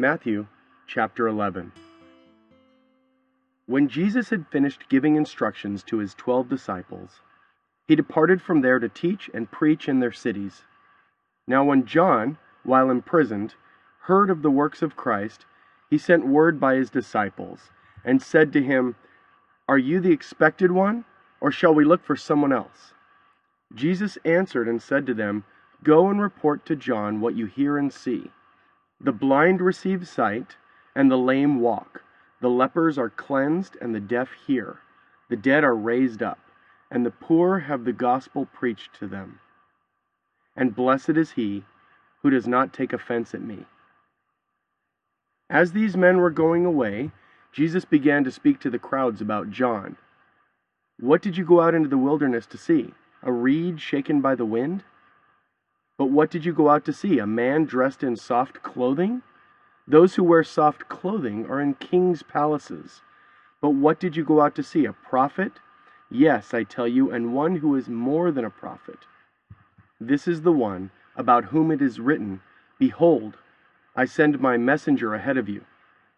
Matthew 0.00 0.46
chapter 0.86 1.28
11. 1.28 1.72
When 3.66 3.86
Jesus 3.86 4.30
had 4.30 4.46
finished 4.48 4.88
giving 4.88 5.14
instructions 5.14 5.82
to 5.82 5.98
his 5.98 6.14
twelve 6.14 6.48
disciples, 6.48 7.20
he 7.86 7.94
departed 7.94 8.40
from 8.40 8.62
there 8.62 8.78
to 8.78 8.88
teach 8.88 9.28
and 9.34 9.50
preach 9.50 9.90
in 9.90 10.00
their 10.00 10.10
cities. 10.10 10.64
Now, 11.46 11.64
when 11.64 11.84
John, 11.84 12.38
while 12.62 12.90
imprisoned, 12.90 13.56
heard 14.04 14.30
of 14.30 14.40
the 14.40 14.50
works 14.50 14.80
of 14.80 14.96
Christ, 14.96 15.44
he 15.90 15.98
sent 15.98 16.26
word 16.26 16.58
by 16.58 16.76
his 16.76 16.88
disciples, 16.88 17.70
and 18.02 18.22
said 18.22 18.54
to 18.54 18.62
him, 18.62 18.96
Are 19.68 19.76
you 19.76 20.00
the 20.00 20.12
expected 20.12 20.72
one, 20.72 21.04
or 21.42 21.52
shall 21.52 21.74
we 21.74 21.84
look 21.84 22.02
for 22.02 22.16
someone 22.16 22.54
else? 22.54 22.94
Jesus 23.74 24.16
answered 24.24 24.66
and 24.66 24.80
said 24.80 25.04
to 25.04 25.12
them, 25.12 25.44
Go 25.84 26.08
and 26.08 26.22
report 26.22 26.64
to 26.64 26.74
John 26.74 27.20
what 27.20 27.36
you 27.36 27.44
hear 27.44 27.76
and 27.76 27.92
see. 27.92 28.30
The 29.00 29.12
blind 29.12 29.62
receive 29.62 30.06
sight, 30.06 30.56
and 30.94 31.10
the 31.10 31.16
lame 31.16 31.60
walk. 31.60 32.02
The 32.40 32.50
lepers 32.50 32.98
are 32.98 33.08
cleansed, 33.08 33.76
and 33.80 33.94
the 33.94 34.00
deaf 34.00 34.32
hear. 34.46 34.80
The 35.28 35.36
dead 35.36 35.64
are 35.64 35.76
raised 35.76 36.22
up, 36.22 36.38
and 36.90 37.06
the 37.06 37.10
poor 37.10 37.60
have 37.60 37.84
the 37.84 37.92
gospel 37.92 38.46
preached 38.46 38.94
to 38.96 39.06
them. 39.06 39.40
And 40.54 40.74
blessed 40.74 41.10
is 41.10 41.32
he 41.32 41.64
who 42.22 42.30
does 42.30 42.46
not 42.46 42.72
take 42.72 42.92
offense 42.92 43.34
at 43.34 43.40
me. 43.40 43.64
As 45.48 45.72
these 45.72 45.96
men 45.96 46.18
were 46.18 46.30
going 46.30 46.66
away, 46.66 47.10
Jesus 47.52 47.84
began 47.84 48.22
to 48.24 48.30
speak 48.30 48.60
to 48.60 48.70
the 48.70 48.78
crowds 48.78 49.20
about 49.20 49.50
John. 49.50 49.96
What 50.98 51.22
did 51.22 51.36
you 51.36 51.44
go 51.44 51.60
out 51.60 51.74
into 51.74 51.88
the 51.88 51.98
wilderness 51.98 52.46
to 52.46 52.58
see? 52.58 52.92
A 53.22 53.32
reed 53.32 53.80
shaken 53.80 54.20
by 54.20 54.34
the 54.34 54.44
wind? 54.44 54.84
But 56.00 56.06
what 56.06 56.30
did 56.30 56.46
you 56.46 56.54
go 56.54 56.70
out 56.70 56.86
to 56.86 56.94
see? 56.94 57.18
A 57.18 57.26
man 57.26 57.66
dressed 57.66 58.02
in 58.02 58.16
soft 58.16 58.62
clothing? 58.62 59.20
Those 59.86 60.14
who 60.14 60.24
wear 60.24 60.42
soft 60.42 60.88
clothing 60.88 61.44
are 61.44 61.60
in 61.60 61.74
kings' 61.74 62.22
palaces. 62.22 63.02
But 63.60 63.74
what 63.74 64.00
did 64.00 64.16
you 64.16 64.24
go 64.24 64.40
out 64.40 64.54
to 64.54 64.62
see? 64.62 64.86
A 64.86 64.94
prophet? 64.94 65.52
Yes, 66.10 66.54
I 66.54 66.62
tell 66.62 66.88
you, 66.88 67.10
and 67.10 67.34
one 67.34 67.56
who 67.56 67.76
is 67.76 67.90
more 67.90 68.32
than 68.32 68.46
a 68.46 68.50
prophet. 68.50 69.00
This 70.00 70.26
is 70.26 70.40
the 70.40 70.52
one 70.52 70.90
about 71.16 71.44
whom 71.44 71.70
it 71.70 71.82
is 71.82 72.00
written, 72.00 72.40
Behold, 72.78 73.36
I 73.94 74.06
send 74.06 74.40
my 74.40 74.56
messenger 74.56 75.12
ahead 75.12 75.36
of 75.36 75.50
you, 75.50 75.66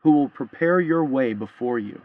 who 0.05 0.13
will 0.13 0.29
prepare 0.29 0.79
your 0.79 1.05
way 1.05 1.33
before 1.33 1.81
you. 1.81 2.03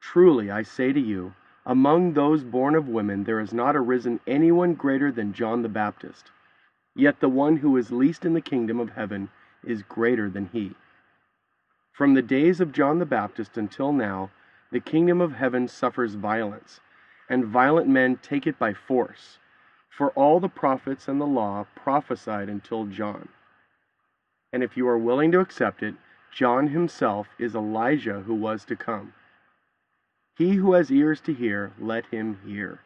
Truly, 0.00 0.52
I 0.52 0.62
say 0.62 0.92
to 0.92 1.00
you, 1.00 1.34
among 1.66 2.12
those 2.12 2.44
born 2.44 2.76
of 2.76 2.88
women 2.88 3.24
there 3.24 3.40
has 3.40 3.52
not 3.52 3.74
arisen 3.74 4.20
anyone 4.26 4.74
greater 4.74 5.10
than 5.10 5.32
John 5.32 5.62
the 5.62 5.68
Baptist. 5.68 6.30
Yet 6.94 7.18
the 7.18 7.28
one 7.28 7.56
who 7.56 7.76
is 7.76 7.90
least 7.90 8.24
in 8.24 8.34
the 8.34 8.40
kingdom 8.40 8.78
of 8.78 8.90
heaven 8.90 9.28
is 9.64 9.82
greater 9.82 10.30
than 10.30 10.46
he. 10.52 10.74
From 11.92 12.14
the 12.14 12.22
days 12.22 12.60
of 12.60 12.72
John 12.72 13.00
the 13.00 13.04
Baptist 13.04 13.58
until 13.58 13.92
now, 13.92 14.30
the 14.70 14.80
kingdom 14.80 15.20
of 15.20 15.32
heaven 15.32 15.66
suffers 15.66 16.14
violence, 16.14 16.80
and 17.28 17.44
violent 17.44 17.88
men 17.88 18.16
take 18.18 18.46
it 18.46 18.58
by 18.58 18.72
force. 18.72 19.38
For 19.90 20.10
all 20.10 20.38
the 20.38 20.48
prophets 20.48 21.08
and 21.08 21.20
the 21.20 21.26
law 21.26 21.66
prophesied 21.74 22.48
until 22.48 22.84
John. 22.86 23.28
And 24.52 24.62
if 24.62 24.76
you 24.76 24.86
are 24.86 24.98
willing 24.98 25.32
to 25.32 25.40
accept 25.40 25.82
it, 25.82 25.94
John 26.30 26.68
himself 26.68 27.28
is 27.38 27.54
Elijah 27.54 28.20
who 28.20 28.34
was 28.34 28.64
to 28.66 28.76
come. 28.76 29.14
He 30.36 30.56
who 30.56 30.74
has 30.74 30.90
ears 30.90 31.20
to 31.22 31.32
hear, 31.32 31.72
let 31.78 32.06
him 32.06 32.38
hear. 32.44 32.80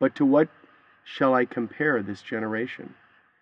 But 0.00 0.14
to 0.16 0.24
what 0.24 0.48
shall 1.04 1.34
I 1.34 1.44
compare 1.44 2.02
this 2.02 2.22
generation? 2.22 2.94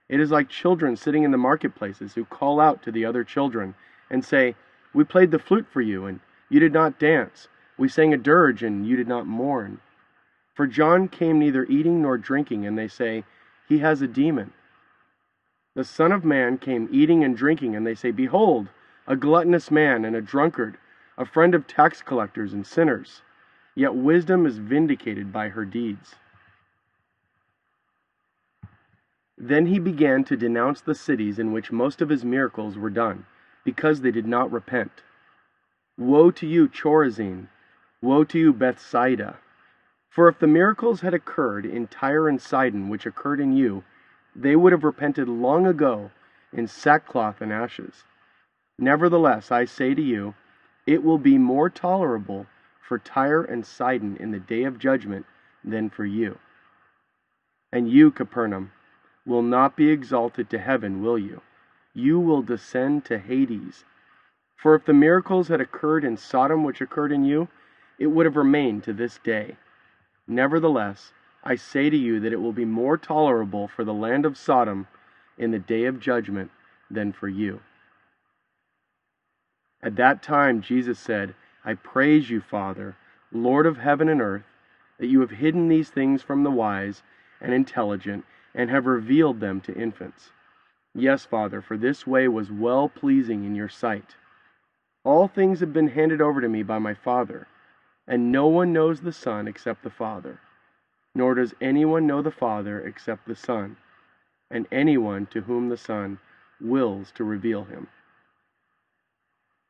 It 0.08 0.18
is 0.18 0.32
like 0.32 0.48
children 0.48 0.96
sitting 0.96 1.22
in 1.22 1.30
the 1.30 1.38
marketplaces 1.38 2.14
who 2.14 2.24
call 2.24 2.58
out 2.58 2.82
to 2.82 2.90
the 2.90 3.04
other 3.04 3.22
children 3.22 3.76
and 4.10 4.24
say, 4.24 4.56
We 4.92 5.04
played 5.04 5.30
the 5.30 5.38
flute 5.38 5.68
for 5.70 5.80
you, 5.80 6.06
and 6.06 6.18
you 6.48 6.58
did 6.58 6.72
not 6.72 6.98
dance. 6.98 7.46
We 7.78 7.88
sang 7.88 8.12
a 8.12 8.16
dirge, 8.16 8.64
and 8.64 8.84
you 8.84 8.96
did 8.96 9.06
not 9.06 9.26
mourn. 9.26 9.80
For 10.54 10.66
John 10.66 11.06
came 11.06 11.38
neither 11.38 11.64
eating 11.66 12.02
nor 12.02 12.18
drinking, 12.18 12.66
and 12.66 12.76
they 12.76 12.88
say, 12.88 13.24
He 13.68 13.78
has 13.78 14.02
a 14.02 14.08
demon. 14.08 14.52
The 15.76 15.84
Son 15.84 16.10
of 16.10 16.24
Man 16.24 16.58
came 16.58 16.88
eating 16.90 17.22
and 17.22 17.36
drinking, 17.36 17.76
and 17.76 17.86
they 17.86 17.94
say, 17.94 18.10
Behold, 18.10 18.66
a 19.06 19.14
gluttonous 19.14 19.70
man 19.70 20.04
and 20.04 20.16
a 20.16 20.20
drunkard 20.20 20.76
a 21.20 21.26
friend 21.26 21.54
of 21.54 21.66
tax 21.66 22.00
collectors 22.00 22.54
and 22.54 22.66
sinners, 22.66 23.20
yet 23.74 23.94
wisdom 23.94 24.46
is 24.46 24.56
vindicated 24.56 25.30
by 25.30 25.50
her 25.50 25.66
deeds. 25.66 26.14
Then 29.36 29.66
he 29.66 29.78
began 29.78 30.24
to 30.24 30.36
denounce 30.36 30.80
the 30.80 30.94
cities 30.94 31.38
in 31.38 31.52
which 31.52 31.70
most 31.70 32.00
of 32.00 32.08
his 32.08 32.24
miracles 32.24 32.78
were 32.78 32.88
done, 32.88 33.26
because 33.64 34.00
they 34.00 34.10
did 34.10 34.26
not 34.26 34.50
repent. 34.50 35.02
Woe 35.98 36.30
to 36.30 36.46
you, 36.46 36.68
Chorazin! 36.68 37.48
Woe 38.00 38.24
to 38.24 38.38
you, 38.38 38.52
Bethsaida! 38.54 39.36
For 40.08 40.26
if 40.26 40.38
the 40.38 40.46
miracles 40.46 41.02
had 41.02 41.12
occurred 41.12 41.66
in 41.66 41.86
Tyre 41.86 42.28
and 42.28 42.40
Sidon 42.40 42.88
which 42.88 43.04
occurred 43.04 43.40
in 43.40 43.52
you, 43.52 43.84
they 44.34 44.56
would 44.56 44.72
have 44.72 44.84
repented 44.84 45.28
long 45.28 45.66
ago 45.66 46.12
in 46.50 46.66
sackcloth 46.66 47.42
and 47.42 47.52
ashes. 47.52 48.04
Nevertheless, 48.78 49.52
I 49.52 49.66
say 49.66 49.94
to 49.94 50.02
you, 50.02 50.34
it 50.90 51.04
will 51.04 51.18
be 51.18 51.38
more 51.38 51.70
tolerable 51.70 52.46
for 52.80 52.98
Tyre 52.98 53.44
and 53.44 53.64
Sidon 53.64 54.16
in 54.16 54.32
the 54.32 54.40
day 54.40 54.64
of 54.64 54.76
judgment 54.76 55.24
than 55.62 55.88
for 55.88 56.04
you. 56.04 56.36
And 57.72 57.88
you, 57.88 58.10
Capernaum, 58.10 58.72
will 59.24 59.42
not 59.42 59.76
be 59.76 59.88
exalted 59.88 60.50
to 60.50 60.58
heaven, 60.58 61.00
will 61.00 61.16
you? 61.16 61.42
You 61.94 62.18
will 62.18 62.42
descend 62.42 63.04
to 63.04 63.20
Hades. 63.20 63.84
For 64.56 64.74
if 64.74 64.84
the 64.84 64.92
miracles 64.92 65.46
had 65.46 65.60
occurred 65.60 66.04
in 66.04 66.16
Sodom 66.16 66.64
which 66.64 66.80
occurred 66.80 67.12
in 67.12 67.24
you, 67.24 67.46
it 68.00 68.08
would 68.08 68.26
have 68.26 68.36
remained 68.36 68.82
to 68.82 68.92
this 68.92 69.18
day. 69.18 69.56
Nevertheless, 70.26 71.12
I 71.44 71.54
say 71.54 71.88
to 71.88 71.96
you 71.96 72.18
that 72.18 72.32
it 72.32 72.40
will 72.40 72.52
be 72.52 72.64
more 72.64 72.98
tolerable 72.98 73.68
for 73.68 73.84
the 73.84 73.94
land 73.94 74.26
of 74.26 74.36
Sodom 74.36 74.88
in 75.38 75.52
the 75.52 75.60
day 75.60 75.84
of 75.84 76.00
judgment 76.00 76.50
than 76.90 77.12
for 77.12 77.28
you. 77.28 77.60
At 79.82 79.96
that 79.96 80.22
time 80.22 80.60
Jesus 80.60 80.98
said, 80.98 81.34
I 81.64 81.74
praise 81.74 82.30
you, 82.30 82.40
Father, 82.40 82.96
Lord 83.32 83.66
of 83.66 83.78
heaven 83.78 84.08
and 84.08 84.20
earth, 84.20 84.44
that 84.98 85.06
you 85.06 85.20
have 85.20 85.30
hidden 85.30 85.68
these 85.68 85.90
things 85.90 86.22
from 86.22 86.42
the 86.42 86.50
wise 86.50 87.02
and 87.40 87.54
intelligent 87.54 88.24
and 88.54 88.70
have 88.70 88.86
revealed 88.86 89.40
them 89.40 89.60
to 89.62 89.74
infants. 89.74 90.30
Yes, 90.94 91.24
Father, 91.24 91.62
for 91.62 91.76
this 91.76 92.06
way 92.06 92.28
was 92.28 92.50
well 92.50 92.88
pleasing 92.88 93.44
in 93.44 93.54
your 93.54 93.68
sight. 93.68 94.16
All 95.04 95.28
things 95.28 95.60
have 95.60 95.72
been 95.72 95.88
handed 95.88 96.20
over 96.20 96.40
to 96.40 96.48
me 96.48 96.62
by 96.62 96.78
my 96.78 96.94
Father, 96.94 97.46
and 98.06 98.32
no 98.32 98.48
one 98.48 98.72
knows 98.72 99.00
the 99.00 99.12
Son 99.12 99.48
except 99.48 99.82
the 99.82 99.90
Father, 99.90 100.40
nor 101.14 101.34
does 101.34 101.54
anyone 101.60 102.06
know 102.06 102.20
the 102.20 102.30
Father 102.30 102.80
except 102.80 103.26
the 103.26 103.36
Son, 103.36 103.76
and 104.50 104.66
anyone 104.70 105.26
to 105.26 105.42
whom 105.42 105.68
the 105.68 105.76
Son 105.76 106.18
wills 106.60 107.12
to 107.12 107.24
reveal 107.24 107.64
him. 107.64 107.86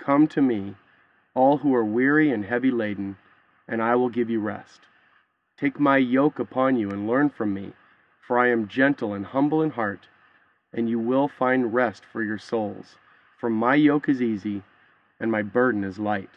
Come 0.01 0.29
to 0.29 0.41
me, 0.41 0.77
all 1.35 1.59
who 1.59 1.75
are 1.75 1.85
weary 1.85 2.31
and 2.31 2.47
heavy 2.47 2.71
laden, 2.71 3.19
and 3.69 3.83
I 3.83 3.97
will 3.97 4.09
give 4.09 4.31
you 4.31 4.41
rest. 4.41 4.81
Take 5.59 5.79
my 5.79 5.99
yoke 5.99 6.39
upon 6.39 6.77
you 6.77 6.91
and 6.91 7.07
learn 7.07 7.29
from 7.29 7.53
me, 7.53 7.75
for 8.19 8.39
I 8.39 8.49
am 8.49 8.67
gentle 8.67 9.13
and 9.13 9.27
humble 9.27 9.61
in 9.61 9.69
heart, 9.69 10.09
and 10.73 10.89
you 10.89 10.99
will 10.99 11.29
find 11.29 11.75
rest 11.75 12.03
for 12.07 12.23
your 12.23 12.39
souls. 12.39 12.97
For 13.37 13.51
my 13.51 13.75
yoke 13.75 14.09
is 14.09 14.23
easy, 14.23 14.63
and 15.21 15.31
my 15.31 15.43
burden 15.43 15.85
is 15.85 15.99
light. 15.99 16.31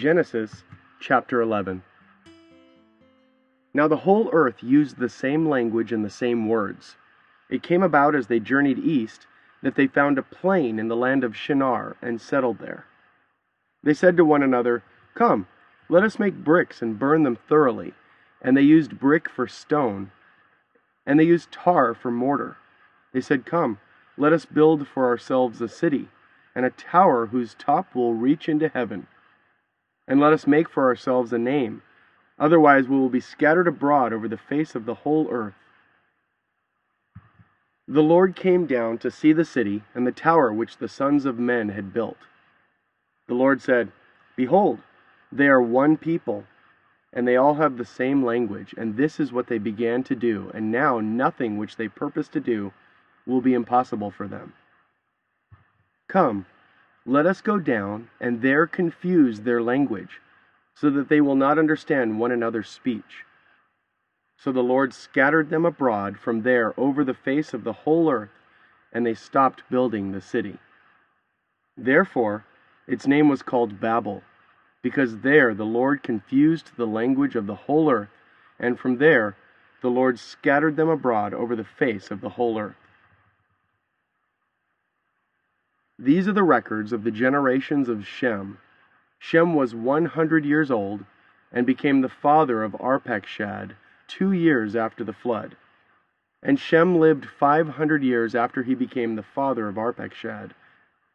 Genesis 0.00 0.64
chapter 0.98 1.42
11. 1.42 1.82
Now 3.74 3.86
the 3.86 3.98
whole 3.98 4.30
earth 4.32 4.62
used 4.62 4.96
the 4.96 5.10
same 5.10 5.46
language 5.46 5.92
and 5.92 6.02
the 6.02 6.08
same 6.08 6.48
words. 6.48 6.96
It 7.50 7.62
came 7.62 7.82
about 7.82 8.14
as 8.14 8.26
they 8.26 8.40
journeyed 8.40 8.78
east 8.78 9.26
that 9.62 9.74
they 9.74 9.86
found 9.86 10.16
a 10.16 10.22
plain 10.22 10.78
in 10.78 10.88
the 10.88 10.96
land 10.96 11.22
of 11.22 11.36
Shinar 11.36 11.98
and 12.00 12.18
settled 12.18 12.60
there. 12.60 12.86
They 13.82 13.92
said 13.92 14.16
to 14.16 14.24
one 14.24 14.42
another, 14.42 14.82
Come, 15.14 15.46
let 15.90 16.02
us 16.02 16.18
make 16.18 16.44
bricks 16.44 16.80
and 16.80 16.98
burn 16.98 17.22
them 17.22 17.36
thoroughly. 17.36 17.92
And 18.40 18.56
they 18.56 18.62
used 18.62 18.98
brick 18.98 19.28
for 19.28 19.46
stone, 19.46 20.12
and 21.04 21.20
they 21.20 21.24
used 21.24 21.52
tar 21.52 21.92
for 21.92 22.10
mortar. 22.10 22.56
They 23.12 23.20
said, 23.20 23.44
Come, 23.44 23.80
let 24.16 24.32
us 24.32 24.46
build 24.46 24.88
for 24.88 25.04
ourselves 25.04 25.60
a 25.60 25.68
city, 25.68 26.08
and 26.54 26.64
a 26.64 26.70
tower 26.70 27.26
whose 27.26 27.52
top 27.52 27.94
will 27.94 28.14
reach 28.14 28.48
into 28.48 28.70
heaven 28.70 29.06
and 30.10 30.18
let 30.18 30.32
us 30.32 30.44
make 30.44 30.68
for 30.68 30.88
ourselves 30.88 31.32
a 31.32 31.38
name. 31.38 31.82
Otherwise, 32.36 32.88
we 32.88 32.98
will 32.98 33.08
be 33.08 33.20
scattered 33.20 33.68
abroad 33.68 34.12
over 34.12 34.26
the 34.26 34.36
face 34.36 34.74
of 34.74 34.84
the 34.84 34.96
whole 34.96 35.28
earth. 35.30 35.54
The 37.86 38.02
Lord 38.02 38.34
came 38.34 38.66
down 38.66 38.98
to 38.98 39.10
see 39.10 39.32
the 39.32 39.44
city 39.44 39.84
and 39.94 40.04
the 40.04 40.12
tower 40.12 40.52
which 40.52 40.78
the 40.78 40.88
sons 40.88 41.26
of 41.26 41.38
men 41.38 41.68
had 41.68 41.92
built. 41.92 42.16
The 43.28 43.34
Lord 43.34 43.62
said, 43.62 43.92
Behold, 44.34 44.80
they 45.30 45.46
are 45.46 45.62
one 45.62 45.96
people, 45.96 46.44
and 47.12 47.26
they 47.26 47.36
all 47.36 47.54
have 47.54 47.76
the 47.76 47.84
same 47.84 48.24
language, 48.24 48.74
and 48.76 48.96
this 48.96 49.20
is 49.20 49.32
what 49.32 49.46
they 49.46 49.58
began 49.58 50.02
to 50.04 50.16
do, 50.16 50.50
and 50.52 50.72
now 50.72 50.98
nothing 50.98 51.56
which 51.56 51.76
they 51.76 51.86
purpose 51.86 52.26
to 52.30 52.40
do 52.40 52.72
will 53.26 53.40
be 53.40 53.54
impossible 53.54 54.10
for 54.10 54.26
them. 54.26 54.54
Come, 56.08 56.46
let 57.06 57.26
us 57.26 57.40
go 57.40 57.58
down, 57.58 58.08
and 58.20 58.42
there 58.42 58.66
confuse 58.66 59.40
their 59.40 59.62
language, 59.62 60.20
so 60.74 60.90
that 60.90 61.08
they 61.08 61.20
will 61.20 61.34
not 61.34 61.58
understand 61.58 62.18
one 62.18 62.32
another's 62.32 62.68
speech. 62.68 63.24
So 64.36 64.52
the 64.52 64.62
Lord 64.62 64.94
scattered 64.94 65.50
them 65.50 65.64
abroad 65.64 66.18
from 66.18 66.42
there 66.42 66.72
over 66.78 67.04
the 67.04 67.14
face 67.14 67.52
of 67.52 67.64
the 67.64 67.72
whole 67.72 68.10
earth, 68.10 68.30
and 68.92 69.04
they 69.04 69.14
stopped 69.14 69.62
building 69.70 70.12
the 70.12 70.20
city. 70.20 70.58
Therefore, 71.76 72.44
its 72.86 73.06
name 73.06 73.28
was 73.28 73.42
called 73.42 73.80
Babel, 73.80 74.22
because 74.82 75.18
there 75.18 75.54
the 75.54 75.64
Lord 75.64 76.02
confused 76.02 76.70
the 76.76 76.86
language 76.86 77.36
of 77.36 77.46
the 77.46 77.54
whole 77.54 77.90
earth, 77.90 78.08
and 78.58 78.78
from 78.78 78.96
there 78.98 79.36
the 79.82 79.90
Lord 79.90 80.18
scattered 80.18 80.76
them 80.76 80.88
abroad 80.88 81.32
over 81.32 81.54
the 81.56 81.64
face 81.64 82.10
of 82.10 82.20
the 82.20 82.30
whole 82.30 82.58
earth. 82.58 82.76
These 86.02 86.26
are 86.28 86.32
the 86.32 86.42
records 86.42 86.94
of 86.94 87.04
the 87.04 87.10
generations 87.10 87.90
of 87.90 88.06
Shem. 88.06 88.56
Shem 89.18 89.54
was 89.54 89.74
100 89.74 90.46
years 90.46 90.70
old 90.70 91.04
and 91.52 91.66
became 91.66 92.00
the 92.00 92.08
father 92.08 92.62
of 92.62 92.72
Arpachshad 92.72 93.72
two 94.08 94.32
years 94.32 94.74
after 94.74 95.04
the 95.04 95.12
flood. 95.12 95.58
And 96.42 96.58
Shem 96.58 96.98
lived 96.98 97.26
500 97.26 98.02
years 98.02 98.34
after 98.34 98.62
he 98.62 98.74
became 98.74 99.14
the 99.14 99.22
father 99.22 99.68
of 99.68 99.76
Arpachshad, 99.76 100.52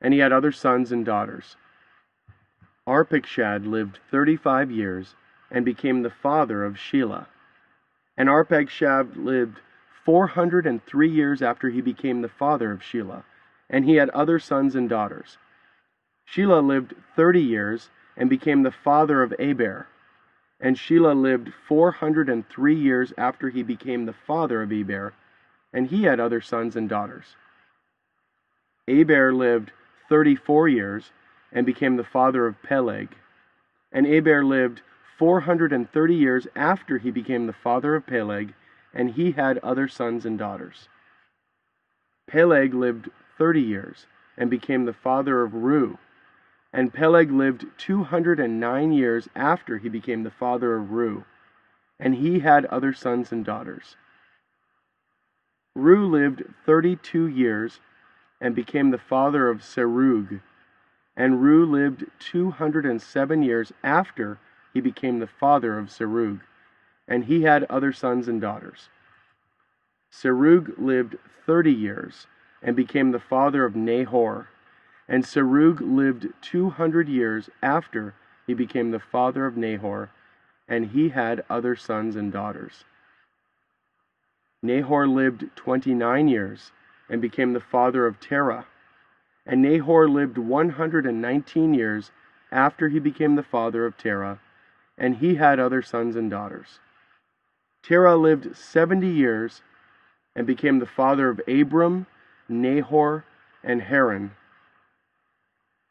and 0.02 0.14
he 0.14 0.20
had 0.20 0.32
other 0.32 0.52
sons 0.52 0.92
and 0.92 1.04
daughters. 1.04 1.58
Arpachshad 2.88 3.66
lived 3.66 3.98
35 4.12 4.70
years 4.70 5.16
and 5.50 5.66
became 5.66 6.04
the 6.04 6.12
father 6.12 6.64
of 6.64 6.76
Shelah. 6.76 7.26
And 8.16 8.30
Arpachshad 8.30 9.16
lived 9.16 9.62
403 10.04 11.10
years 11.10 11.42
after 11.42 11.70
he 11.70 11.82
became 11.82 12.22
the 12.22 12.30
father 12.30 12.72
of 12.72 12.82
Shelah, 12.82 13.24
and 13.70 13.86
he 13.86 13.96
had 13.96 14.10
other 14.10 14.40
sons 14.40 14.76
and 14.76 14.90
daughters. 14.90 15.38
Shelah 16.28 16.66
lived 16.66 16.94
30 17.16 17.42
years 17.42 17.90
and 18.18 18.30
became 18.30 18.64
the 18.64 18.72
father 18.72 19.22
of 19.22 19.34
Eber. 19.40 19.88
And 20.60 20.76
Shelah 20.76 21.20
lived 21.20 21.52
403 21.68 22.76
years 22.76 23.14
after 23.18 23.50
he 23.50 23.64
became 23.64 24.06
the 24.06 24.14
father 24.14 24.62
of 24.62 24.72
Eber, 24.72 25.14
and 25.74 25.88
he 25.88 26.04
had 26.04 26.20
other 26.20 26.42
sons 26.42 26.76
and 26.76 26.88
daughters. 26.88 27.36
Eber 28.88 29.34
lived 29.34 29.72
34 30.10 30.70
years 30.70 31.12
and 31.52 31.66
became 31.66 31.98
the 31.98 32.04
father 32.04 32.46
of 32.46 32.62
Peleg. 32.64 33.10
And 33.92 34.06
Eber 34.08 34.44
lived 34.44 34.82
430 35.18 36.16
years 36.16 36.48
after 36.56 36.98
he 36.98 37.12
became 37.12 37.48
the 37.48 37.54
father 37.54 37.96
of 37.96 38.06
Peleg, 38.06 38.54
and 38.94 39.12
he 39.12 39.32
had 39.32 39.58
other 39.60 39.88
sons 39.88 40.26
and 40.26 40.38
daughters. 40.38 40.90
Peleg 42.28 42.74
lived 42.74 43.10
30 43.38 43.62
years 43.62 44.06
and 44.38 44.50
became 44.50 44.86
the 44.86 44.94
father 44.94 45.44
of 45.44 45.52
Reu. 45.52 45.98
And 46.74 46.94
Peleg 46.94 47.32
lived 47.32 47.66
209 47.78 48.92
years 48.92 49.30
after 49.36 49.78
he 49.78 49.90
became 49.90 50.24
the 50.24 50.32
father 50.32 50.76
of 50.76 50.90
Reu, 50.90 51.24
and 52.00 52.16
he 52.16 52.40
had 52.40 52.66
other 52.66 52.94
sons 52.94 53.32
and 53.32 53.46
daughters. 53.46 53.96
Reu 55.78 56.10
lived 56.10 56.44
32 56.66 57.28
years 57.28 57.80
and 58.42 58.56
became 58.56 58.92
the 58.92 58.98
father 58.98 59.50
of 59.50 59.62
Serug, 59.62 60.42
and 61.16 61.36
Reu 61.36 61.70
lived 61.70 62.06
207 62.20 63.44
years 63.44 63.72
after 63.84 64.38
he 64.74 64.82
became 64.82 65.20
the 65.20 65.28
father 65.28 65.80
of 65.80 65.88
Serug, 65.88 66.42
and 67.08 67.26
he 67.26 67.44
had 67.44 67.64
other 67.66 67.94
sons 67.94 68.28
and 68.28 68.42
daughters. 68.42 68.90
Serug 70.12 70.78
lived 70.78 71.18
30 71.46 71.72
years 71.72 72.28
and 72.66 72.76
became 72.76 73.12
the 73.12 73.20
father 73.20 73.64
of 73.64 73.76
Nahor, 73.76 74.50
and 75.08 75.24
Serug 75.24 75.80
lived 75.82 76.34
200 76.42 77.08
years 77.08 77.48
after 77.62 78.16
he 78.48 78.56
became 78.56 78.90
the 78.90 79.00
father 79.00 79.46
of 79.46 79.56
Nahor, 79.56 80.10
and 80.68 80.88
he 80.88 81.10
had 81.10 81.46
other 81.48 81.76
sons 81.76 82.16
and 82.16 82.34
daughters. 82.34 82.84
Nahor 84.64 85.08
lived 85.08 85.56
29 85.56 86.28
years 86.28 86.72
and 87.08 87.22
became 87.22 87.54
the 87.54 87.60
father 87.60 88.08
of 88.08 88.20
Terah. 88.20 88.66
And 89.46 89.62
Nahor 89.62 90.10
lived 90.10 90.40
119 90.40 91.74
years 91.76 92.12
after 92.52 92.90
he 92.90 92.98
became 92.98 93.36
the 93.36 93.44
father 93.44 93.86
of 93.86 93.96
Terah, 93.96 94.40
and 94.98 95.18
he 95.18 95.36
had 95.36 95.60
other 95.60 95.84
sons 95.84 96.16
and 96.16 96.32
daughters. 96.32 96.80
Terah 97.84 98.16
lived 98.16 98.58
70 98.58 99.08
years 99.08 99.62
and 100.36 100.48
became 100.48 100.80
the 100.80 100.88
father 100.88 101.30
of 101.30 101.40
Abram, 101.48 102.08
Nahor, 102.48 103.26
and 103.64 103.82
Haran. 103.82 104.32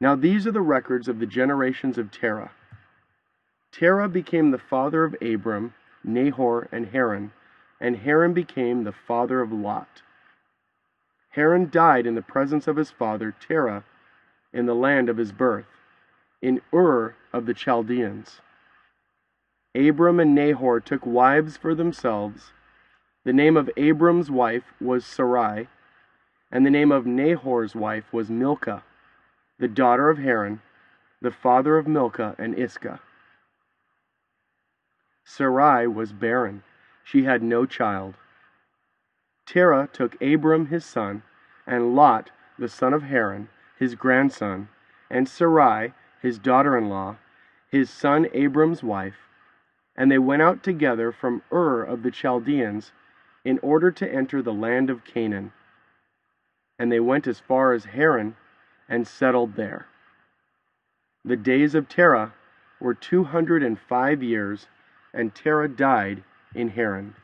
Now 0.01 0.15
these 0.15 0.47
are 0.47 0.53
the 0.53 0.61
records 0.61 1.09
of 1.09 1.19
the 1.19 1.27
generations 1.27 1.99
of 1.99 2.11
Terah. 2.11 2.53
Terah 3.73 4.09
became 4.09 4.51
the 4.51 4.59
father 4.59 5.05
of 5.05 5.17
Abram, 5.21 5.75
Nahor, 6.05 6.69
and 6.71 6.87
Haran, 6.87 7.33
and 7.81 7.97
Haran 7.97 8.33
became 8.33 8.85
the 8.85 8.93
father 8.93 9.41
of 9.41 9.53
Lot. 9.53 10.03
Haran 11.31 11.69
died 11.71 12.07
in 12.07 12.15
the 12.15 12.23
presence 12.23 12.69
of 12.69 12.77
his 12.77 12.91
father 12.91 13.35
Terah 13.41 13.85
in 14.53 14.67
the 14.67 14.75
land 14.75 15.09
of 15.09 15.17
his 15.17 15.33
birth, 15.33 15.67
in 16.41 16.61
Ur 16.73 17.17
of 17.33 17.47
the 17.47 17.55
Chaldeans. 17.55 18.41
Abram 19.75 20.21
and 20.21 20.35
Nahor 20.35 20.79
took 20.79 21.05
wives 21.05 21.57
for 21.57 21.75
themselves. 21.75 22.53
The 23.25 23.33
name 23.33 23.57
of 23.57 23.69
Abram's 23.77 24.31
wife 24.31 24.73
was 24.81 25.05
Sarai, 25.05 25.67
and 26.51 26.65
the 26.65 26.71
name 26.71 26.93
of 26.93 27.07
Nahor's 27.07 27.75
wife 27.75 28.13
was 28.13 28.31
Milcah, 28.31 28.83
the 29.59 29.69
daughter 29.69 30.11
of 30.11 30.19
Haran, 30.19 30.61
the 31.21 31.31
father 31.31 31.79
of 31.79 31.87
Milcah 31.87 32.35
and 32.39 32.59
Iscah. 32.59 33.01
Sarai 35.25 35.87
was 35.87 36.13
barren, 36.13 36.63
she 37.03 37.25
had 37.25 37.43
no 37.43 37.67
child. 37.67 38.15
Terah 39.47 39.89
took 39.93 40.21
Abram 40.23 40.67
his 40.67 40.85
son, 40.85 41.23
and 41.67 41.95
Lot 41.95 42.31
the 42.59 42.69
son 42.69 42.93
of 42.93 43.03
Haran, 43.05 43.49
his 43.79 43.95
grandson, 43.95 44.69
and 45.11 45.29
Sarai 45.29 45.93
his 46.25 46.39
daughter 46.39 46.79
in 46.79 46.89
law, 46.89 47.17
his 47.71 47.91
son 47.91 48.27
Abram's 48.33 48.83
wife, 48.83 49.29
and 49.95 50.11
they 50.11 50.19
went 50.19 50.41
out 50.41 50.63
together 50.63 51.13
from 51.13 51.43
Ur 51.53 51.83
of 51.83 52.03
the 52.03 52.11
Chaldeans 52.11 52.93
in 53.45 53.59
order 53.59 53.91
to 53.91 54.11
enter 54.11 54.41
the 54.41 54.53
land 54.53 54.89
of 54.89 55.05
Canaan. 55.05 55.53
And 56.79 56.91
they 56.91 57.01
went 57.01 57.27
as 57.27 57.39
far 57.39 57.73
as 57.73 57.85
Haran 57.85 58.37
and 58.89 59.07
settled 59.07 59.55
there. 59.55 59.87
The 61.25 61.37
days 61.37 61.75
of 61.75 61.89
Terah 61.89 62.35
were 62.81 62.95
two 62.95 63.25
hundred 63.25 63.63
and 63.63 63.79
five 63.79 64.23
years, 64.23 64.67
and 65.13 65.35
Terah 65.35 65.69
died 65.69 66.25
in 66.55 66.69
Haran. 66.69 67.15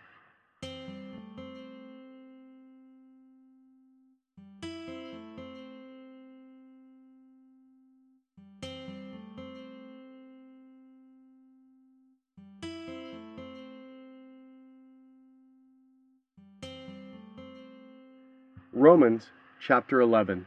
Romans 18.72 19.28
chapter 19.60 20.00
11. 20.00 20.46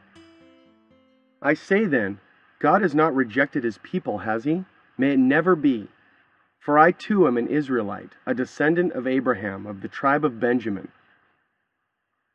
I 1.41 1.53
say 1.53 1.85
then, 1.85 2.19
God 2.59 2.81
has 2.81 2.95
not 2.95 3.15
rejected 3.15 3.63
his 3.63 3.77
people, 3.83 4.19
has 4.19 4.43
he? 4.43 4.65
May 4.97 5.13
it 5.13 5.19
never 5.19 5.55
be. 5.55 5.87
For 6.59 6.79
I 6.79 6.91
too 6.91 7.27
am 7.27 7.37
an 7.37 7.47
Israelite, 7.47 8.13
a 8.25 8.33
descendant 8.33 8.93
of 8.93 9.05
Abraham, 9.05 9.65
of 9.65 9.81
the 9.81 9.87
tribe 9.87 10.25
of 10.25 10.39
Benjamin. 10.39 10.89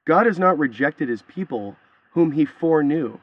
God 0.07 0.27
has 0.27 0.39
not 0.39 0.59
rejected 0.59 1.09
his 1.09 1.23
people, 1.23 1.77
whom 2.13 2.33
he 2.33 2.45
foreknew. 2.45 3.19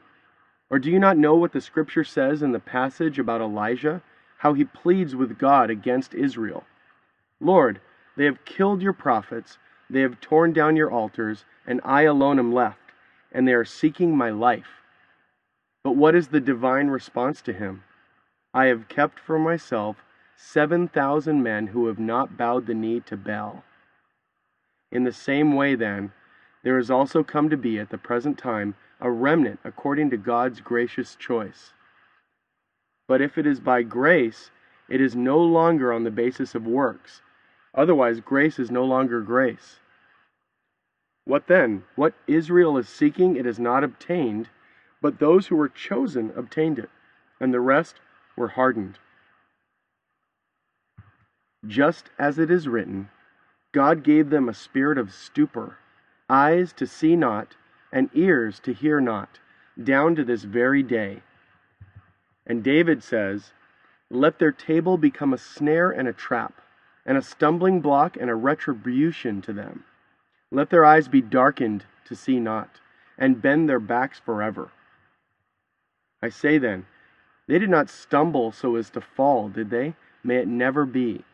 Or 0.68 0.78
do 0.78 0.90
you 0.90 0.98
not 0.98 1.16
know 1.16 1.36
what 1.36 1.52
the 1.52 1.60
scripture 1.60 2.04
says 2.04 2.42
in 2.42 2.52
the 2.52 2.60
passage 2.60 3.18
about 3.18 3.40
Elijah, 3.40 4.02
how 4.38 4.52
he 4.52 4.64
pleads 4.64 5.14
with 5.14 5.38
God 5.38 5.70
against 5.70 6.14
Israel? 6.14 6.64
Lord, 7.40 7.80
they 8.16 8.24
have 8.24 8.44
killed 8.44 8.82
your 8.82 8.92
prophets, 8.92 9.58
they 9.88 10.00
have 10.00 10.20
torn 10.20 10.52
down 10.52 10.76
your 10.76 10.90
altars, 10.90 11.44
and 11.66 11.80
I 11.84 12.02
alone 12.02 12.38
am 12.38 12.52
left, 12.52 12.85
and 13.36 13.46
they 13.46 13.52
are 13.52 13.66
seeking 13.66 14.16
my 14.16 14.30
life. 14.30 14.80
But 15.84 15.94
what 15.94 16.14
is 16.14 16.28
the 16.28 16.40
divine 16.40 16.88
response 16.88 17.42
to 17.42 17.52
him? 17.52 17.84
I 18.54 18.64
have 18.64 18.88
kept 18.88 19.20
for 19.20 19.38
myself 19.38 19.98
7,000 20.36 21.42
men 21.42 21.66
who 21.66 21.86
have 21.86 21.98
not 21.98 22.38
bowed 22.38 22.66
the 22.66 22.72
knee 22.72 23.00
to 23.00 23.14
Baal. 23.14 23.62
In 24.90 25.04
the 25.04 25.12
same 25.12 25.54
way, 25.54 25.74
then, 25.74 26.12
there 26.62 26.78
has 26.78 26.90
also 26.90 27.22
come 27.22 27.50
to 27.50 27.58
be 27.58 27.78
at 27.78 27.90
the 27.90 27.98
present 27.98 28.38
time 28.38 28.74
a 29.02 29.10
remnant 29.10 29.60
according 29.64 30.08
to 30.10 30.16
God's 30.16 30.62
gracious 30.62 31.14
choice. 31.14 31.74
But 33.06 33.20
if 33.20 33.36
it 33.36 33.46
is 33.46 33.60
by 33.60 33.82
grace, 33.82 34.50
it 34.88 35.02
is 35.02 35.14
no 35.14 35.38
longer 35.38 35.92
on 35.92 36.04
the 36.04 36.10
basis 36.10 36.54
of 36.54 36.66
works. 36.66 37.20
Otherwise, 37.74 38.20
grace 38.20 38.58
is 38.58 38.70
no 38.70 38.84
longer 38.86 39.20
grace. 39.20 39.78
What 41.26 41.48
then? 41.48 41.82
What 41.96 42.14
Israel 42.28 42.78
is 42.78 42.88
seeking, 42.88 43.34
it 43.34 43.46
has 43.46 43.58
not 43.58 43.82
obtained, 43.82 44.48
but 45.02 45.18
those 45.18 45.48
who 45.48 45.56
were 45.56 45.68
chosen 45.68 46.32
obtained 46.36 46.78
it, 46.78 46.88
and 47.40 47.52
the 47.52 47.60
rest 47.60 47.96
were 48.36 48.48
hardened. 48.48 49.00
Just 51.66 52.10
as 52.16 52.38
it 52.38 52.48
is 52.48 52.68
written, 52.68 53.10
God 53.72 54.04
gave 54.04 54.30
them 54.30 54.48
a 54.48 54.54
spirit 54.54 54.98
of 54.98 55.12
stupor, 55.12 55.78
eyes 56.30 56.72
to 56.74 56.86
see 56.86 57.16
not, 57.16 57.56
and 57.92 58.08
ears 58.14 58.60
to 58.60 58.72
hear 58.72 59.00
not, 59.00 59.40
down 59.82 60.14
to 60.14 60.24
this 60.24 60.44
very 60.44 60.84
day. 60.84 61.22
And 62.46 62.62
David 62.62 63.02
says, 63.02 63.52
Let 64.10 64.38
their 64.38 64.52
table 64.52 64.96
become 64.96 65.32
a 65.32 65.38
snare 65.38 65.90
and 65.90 66.06
a 66.06 66.12
trap, 66.12 66.60
and 67.04 67.18
a 67.18 67.22
stumbling 67.22 67.80
block 67.80 68.16
and 68.16 68.30
a 68.30 68.36
retribution 68.36 69.42
to 69.42 69.52
them. 69.52 69.82
Let 70.50 70.70
their 70.70 70.84
eyes 70.84 71.08
be 71.08 71.20
darkened 71.20 71.84
to 72.04 72.14
see 72.14 72.38
not, 72.38 72.80
and 73.18 73.42
bend 73.42 73.68
their 73.68 73.80
backs 73.80 74.18
forever. 74.18 74.70
I 76.22 76.28
say 76.28 76.58
then, 76.58 76.86
they 77.46 77.58
did 77.58 77.70
not 77.70 77.88
stumble 77.88 78.52
so 78.52 78.76
as 78.76 78.90
to 78.90 79.00
fall, 79.00 79.48
did 79.48 79.70
they? 79.70 79.94
May 80.22 80.36
it 80.36 80.48
never 80.48 80.84
be. 80.84 81.24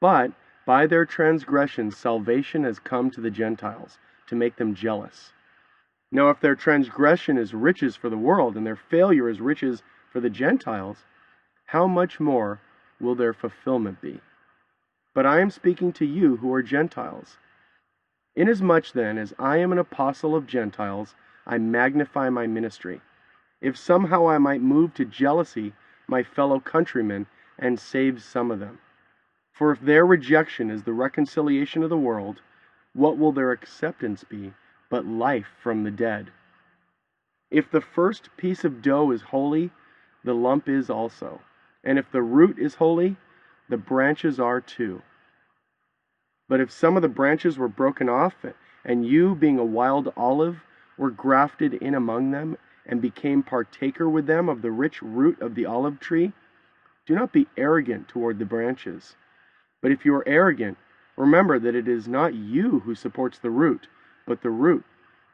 But 0.00 0.32
by 0.66 0.86
their 0.86 1.06
transgressions 1.06 1.96
salvation 1.96 2.64
has 2.64 2.78
come 2.78 3.10
to 3.12 3.20
the 3.20 3.30
Gentiles, 3.30 3.98
to 4.26 4.36
make 4.36 4.56
them 4.56 4.74
jealous. 4.74 5.32
Now, 6.10 6.30
if 6.30 6.40
their 6.40 6.54
transgression 6.54 7.38
is 7.38 7.54
riches 7.54 7.96
for 7.96 8.08
the 8.08 8.18
world, 8.18 8.56
and 8.56 8.66
their 8.66 8.76
failure 8.76 9.28
is 9.28 9.40
riches 9.40 9.82
for 10.10 10.20
the 10.20 10.30
Gentiles, 10.30 11.04
how 11.66 11.86
much 11.86 12.18
more 12.18 12.60
will 13.00 13.14
their 13.14 13.32
fulfillment 13.32 14.00
be? 14.00 14.20
But 15.14 15.26
I 15.26 15.40
am 15.40 15.50
speaking 15.50 15.92
to 15.94 16.06
you 16.06 16.36
who 16.36 16.52
are 16.52 16.62
Gentiles. 16.62 17.38
Inasmuch 18.38 18.92
then 18.92 19.18
as 19.18 19.34
I 19.36 19.56
am 19.56 19.72
an 19.72 19.78
apostle 19.78 20.36
of 20.36 20.46
Gentiles, 20.46 21.16
I 21.44 21.58
magnify 21.58 22.30
my 22.30 22.46
ministry, 22.46 23.00
if 23.60 23.76
somehow 23.76 24.28
I 24.28 24.38
might 24.38 24.60
move 24.60 24.94
to 24.94 25.04
jealousy 25.04 25.74
my 26.06 26.22
fellow 26.22 26.60
countrymen 26.60 27.26
and 27.58 27.80
save 27.80 28.22
some 28.22 28.52
of 28.52 28.60
them. 28.60 28.78
For 29.50 29.72
if 29.72 29.80
their 29.80 30.06
rejection 30.06 30.70
is 30.70 30.84
the 30.84 30.92
reconciliation 30.92 31.82
of 31.82 31.90
the 31.90 31.98
world, 31.98 32.40
what 32.92 33.18
will 33.18 33.32
their 33.32 33.50
acceptance 33.50 34.22
be 34.22 34.54
but 34.88 35.04
life 35.04 35.48
from 35.60 35.82
the 35.82 35.90
dead? 35.90 36.30
If 37.50 37.68
the 37.68 37.80
first 37.80 38.36
piece 38.36 38.64
of 38.64 38.82
dough 38.82 39.10
is 39.10 39.22
holy, 39.22 39.72
the 40.22 40.34
lump 40.34 40.68
is 40.68 40.88
also. 40.88 41.40
And 41.82 41.98
if 41.98 42.08
the 42.12 42.22
root 42.22 42.56
is 42.56 42.76
holy, 42.76 43.16
the 43.68 43.78
branches 43.78 44.38
are 44.38 44.60
too. 44.60 45.02
But 46.48 46.60
if 46.60 46.70
some 46.70 46.96
of 46.96 47.02
the 47.02 47.08
branches 47.08 47.58
were 47.58 47.68
broken 47.68 48.08
off, 48.08 48.34
and 48.84 49.06
you, 49.06 49.34
being 49.34 49.58
a 49.58 49.64
wild 49.64 50.12
olive, 50.16 50.62
were 50.96 51.10
grafted 51.10 51.74
in 51.74 51.94
among 51.94 52.30
them, 52.30 52.56
and 52.86 53.02
became 53.02 53.42
partaker 53.42 54.08
with 54.08 54.26
them 54.26 54.48
of 54.48 54.62
the 54.62 54.70
rich 54.70 55.02
root 55.02 55.40
of 55.42 55.54
the 55.54 55.66
olive 55.66 56.00
tree, 56.00 56.32
do 57.06 57.14
not 57.14 57.32
be 57.32 57.46
arrogant 57.56 58.08
toward 58.08 58.38
the 58.38 58.46
branches. 58.46 59.16
But 59.82 59.92
if 59.92 60.04
you 60.04 60.14
are 60.14 60.26
arrogant, 60.26 60.78
remember 61.16 61.58
that 61.58 61.74
it 61.74 61.86
is 61.86 62.08
not 62.08 62.34
you 62.34 62.80
who 62.80 62.94
supports 62.94 63.38
the 63.38 63.50
root, 63.50 63.86
but 64.26 64.42
the 64.42 64.50
root 64.50 64.84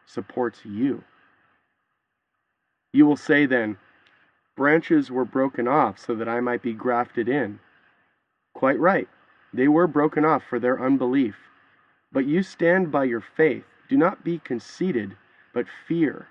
supports 0.07 0.65
you. 0.65 1.05
You 2.93 3.07
will 3.07 3.17
say 3.17 3.47
then, 3.47 3.79
Branches 4.57 5.11
were 5.11 5.25
broken 5.25 5.67
off 5.67 5.99
so 5.99 6.15
that 6.15 6.29
I 6.29 6.41
might 6.41 6.63
be 6.63 6.73
grafted 6.73 7.29
in. 7.29 7.59
Quite 8.55 8.79
right. 8.79 9.09
They 9.55 9.69
were 9.69 9.87
broken 9.87 10.25
off 10.25 10.43
for 10.43 10.59
their 10.59 10.83
unbelief. 10.83 11.37
But 12.11 12.27
you 12.27 12.43
stand 12.43 12.91
by 12.91 13.05
your 13.05 13.21
faith. 13.21 13.65
Do 13.89 13.97
not 13.97 14.25
be 14.25 14.41
conceited, 14.41 15.17
but 15.53 15.67
fear. 15.87 16.27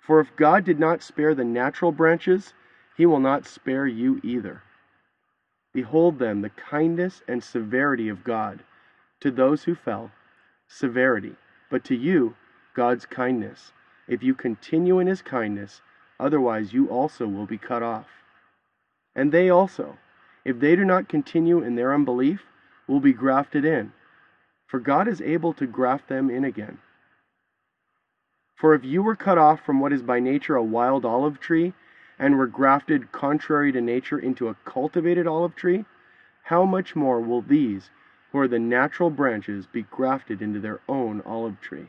For 0.00 0.20
if 0.20 0.34
God 0.36 0.64
did 0.64 0.80
not 0.80 1.02
spare 1.02 1.34
the 1.34 1.44
natural 1.44 1.92
branches, 1.92 2.54
he 2.96 3.04
will 3.04 3.20
not 3.20 3.46
spare 3.46 3.86
you 3.86 4.20
either. 4.24 4.62
Behold 5.74 6.18
then 6.18 6.40
the 6.40 6.50
kindness 6.50 7.22
and 7.28 7.44
severity 7.44 8.08
of 8.08 8.24
God. 8.24 8.60
To 9.20 9.30
those 9.30 9.64
who 9.64 9.74
fell, 9.74 10.10
severity, 10.66 11.36
but 11.70 11.84
to 11.84 11.94
you, 11.94 12.34
God's 12.74 13.04
kindness. 13.04 13.72
If 14.08 14.22
you 14.22 14.34
continue 14.34 14.98
in 14.98 15.06
his 15.06 15.20
kindness, 15.20 15.82
otherwise 16.18 16.72
you 16.72 16.88
also 16.88 17.26
will 17.26 17.46
be 17.46 17.58
cut 17.58 17.82
off. 17.82 18.08
And 19.14 19.30
they 19.30 19.50
also, 19.50 19.98
if 20.44 20.58
they 20.58 20.74
do 20.74 20.84
not 20.84 21.08
continue 21.08 21.62
in 21.62 21.74
their 21.74 21.94
unbelief, 21.94 22.42
will 22.92 23.00
be 23.00 23.14
grafted 23.14 23.64
in, 23.64 23.90
for 24.66 24.78
God 24.78 25.08
is 25.08 25.22
able 25.22 25.54
to 25.54 25.66
graft 25.66 26.08
them 26.08 26.28
in 26.28 26.44
again. 26.44 26.76
For 28.54 28.74
if 28.74 28.84
you 28.84 29.02
were 29.02 29.16
cut 29.16 29.38
off 29.38 29.64
from 29.64 29.80
what 29.80 29.94
is 29.94 30.02
by 30.02 30.20
nature 30.20 30.56
a 30.56 30.62
wild 30.62 31.06
olive 31.06 31.40
tree, 31.40 31.72
and 32.18 32.36
were 32.36 32.46
grafted 32.46 33.10
contrary 33.10 33.72
to 33.72 33.80
nature 33.80 34.18
into 34.18 34.48
a 34.48 34.56
cultivated 34.66 35.26
olive 35.26 35.56
tree, 35.56 35.86
how 36.44 36.66
much 36.66 36.94
more 36.94 37.18
will 37.18 37.40
these, 37.40 37.88
who 38.30 38.38
are 38.38 38.46
the 38.46 38.58
natural 38.58 39.08
branches, 39.08 39.66
be 39.66 39.82
grafted 39.82 40.42
into 40.42 40.60
their 40.60 40.80
own 40.86 41.22
olive 41.22 41.58
tree? 41.62 41.88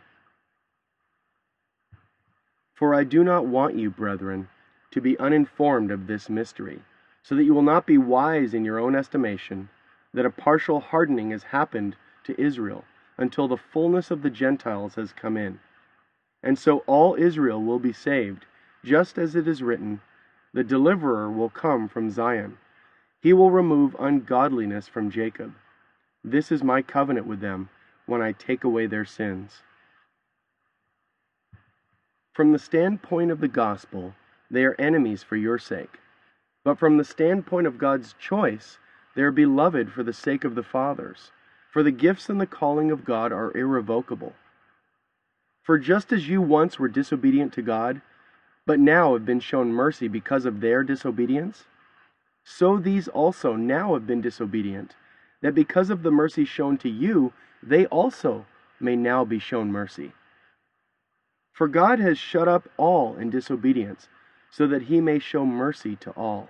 For 2.73 2.95
I 2.95 3.03
do 3.03 3.25
not 3.25 3.45
want 3.45 3.75
you, 3.75 3.91
brethren, 3.91 4.47
to 4.91 5.01
be 5.01 5.19
uninformed 5.19 5.91
of 5.91 6.07
this 6.07 6.29
mystery, 6.29 6.81
so 7.21 7.35
that 7.35 7.43
you 7.43 7.53
will 7.53 7.61
not 7.61 7.85
be 7.85 7.97
wise 7.97 8.53
in 8.53 8.63
your 8.63 8.79
own 8.79 8.95
estimation 8.95 9.67
that 10.13 10.25
a 10.25 10.31
partial 10.31 10.79
hardening 10.79 11.31
has 11.31 11.43
happened 11.43 11.95
to 12.23 12.39
Israel 12.39 12.85
until 13.17 13.47
the 13.47 13.57
fullness 13.57 14.11
of 14.11 14.21
the 14.21 14.29
Gentiles 14.29 14.95
has 14.95 15.13
come 15.13 15.37
in. 15.37 15.59
And 16.41 16.57
so 16.57 16.79
all 16.79 17.15
Israel 17.15 17.61
will 17.61 17.79
be 17.79 17.93
saved, 17.93 18.45
just 18.83 19.17
as 19.17 19.35
it 19.35 19.47
is 19.47 19.63
written, 19.63 20.01
The 20.53 20.63
deliverer 20.63 21.31
will 21.31 21.49
come 21.49 21.87
from 21.87 22.11
Zion. 22.11 22.57
He 23.21 23.33
will 23.33 23.51
remove 23.51 23.95
ungodliness 23.99 24.87
from 24.87 25.09
Jacob. 25.09 25.53
This 26.23 26.51
is 26.51 26.63
my 26.63 26.81
covenant 26.81 27.25
with 27.25 27.39
them 27.39 27.69
when 28.05 28.21
I 28.21 28.33
take 28.33 28.63
away 28.63 28.85
their 28.85 29.05
sins. 29.05 29.61
From 32.33 32.51
the 32.51 32.59
standpoint 32.59 33.31
of 33.31 33.39
the 33.39 33.47
gospel, 33.47 34.15
they 34.49 34.65
are 34.65 34.75
enemies 34.79 35.23
for 35.23 35.35
your 35.35 35.57
sake. 35.57 35.99
But 36.63 36.79
from 36.79 36.97
the 36.97 37.03
standpoint 37.03 37.67
of 37.67 37.77
God's 37.77 38.13
choice, 38.19 38.79
they 39.15 39.21
are 39.21 39.31
beloved 39.31 39.91
for 39.91 40.03
the 40.03 40.13
sake 40.13 40.43
of 40.43 40.55
the 40.55 40.63
fathers, 40.63 41.31
for 41.71 41.83
the 41.83 41.91
gifts 41.91 42.29
and 42.29 42.39
the 42.39 42.47
calling 42.47 42.91
of 42.91 43.05
God 43.05 43.31
are 43.31 43.55
irrevocable. 43.55 44.33
For 45.63 45.77
just 45.77 46.11
as 46.11 46.27
you 46.27 46.41
once 46.41 46.77
were 46.77 46.87
disobedient 46.87 47.53
to 47.53 47.61
God, 47.61 48.01
but 48.65 48.79
now 48.79 49.13
have 49.13 49.25
been 49.25 49.39
shown 49.39 49.71
mercy 49.71 50.07
because 50.07 50.45
of 50.45 50.61
their 50.61 50.83
disobedience, 50.83 51.65
so 52.43 52.77
these 52.77 53.07
also 53.07 53.55
now 53.55 53.93
have 53.93 54.05
been 54.05 54.21
disobedient, 54.21 54.95
that 55.41 55.55
because 55.55 55.89
of 55.89 56.03
the 56.03 56.11
mercy 56.11 56.45
shown 56.45 56.77
to 56.79 56.89
you, 56.89 57.33
they 57.61 57.85
also 57.87 58.45
may 58.79 58.95
now 58.95 59.23
be 59.23 59.39
shown 59.39 59.71
mercy. 59.71 60.11
For 61.53 61.67
God 61.67 61.99
has 61.99 62.17
shut 62.17 62.47
up 62.47 62.67
all 62.77 63.15
in 63.15 63.29
disobedience, 63.29 64.09
so 64.49 64.67
that 64.67 64.83
he 64.83 64.99
may 64.99 65.19
show 65.19 65.45
mercy 65.45 65.95
to 65.97 66.11
all. 66.11 66.49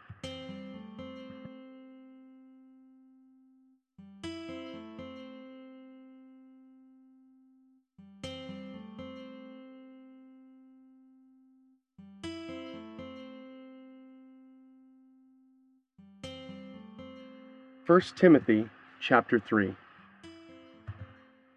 First 17.83 18.15
Timothy 18.15 18.69
chapter 18.99 19.39
3 19.39 19.75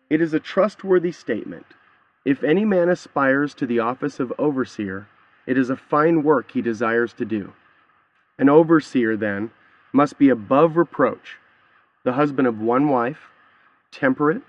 It 0.08 0.22
is 0.22 0.32
a 0.32 0.40
trustworthy 0.40 1.12
statement 1.12 1.66
If 2.24 2.42
any 2.42 2.64
man 2.64 2.88
aspires 2.88 3.52
to 3.54 3.66
the 3.66 3.80
office 3.80 4.18
of 4.18 4.32
overseer, 4.38 5.06
it 5.46 5.58
is 5.58 5.68
a 5.68 5.76
fine 5.76 6.22
work 6.22 6.52
he 6.52 6.62
desires 6.62 7.12
to 7.14 7.26
do. 7.26 7.52
An 8.38 8.48
overseer, 8.48 9.18
then, 9.18 9.50
must 9.92 10.16
be 10.16 10.30
above 10.30 10.78
reproach, 10.78 11.36
the 12.04 12.14
husband 12.14 12.48
of 12.48 12.58
one 12.58 12.88
wife, 12.88 13.28
temperate, 13.90 14.42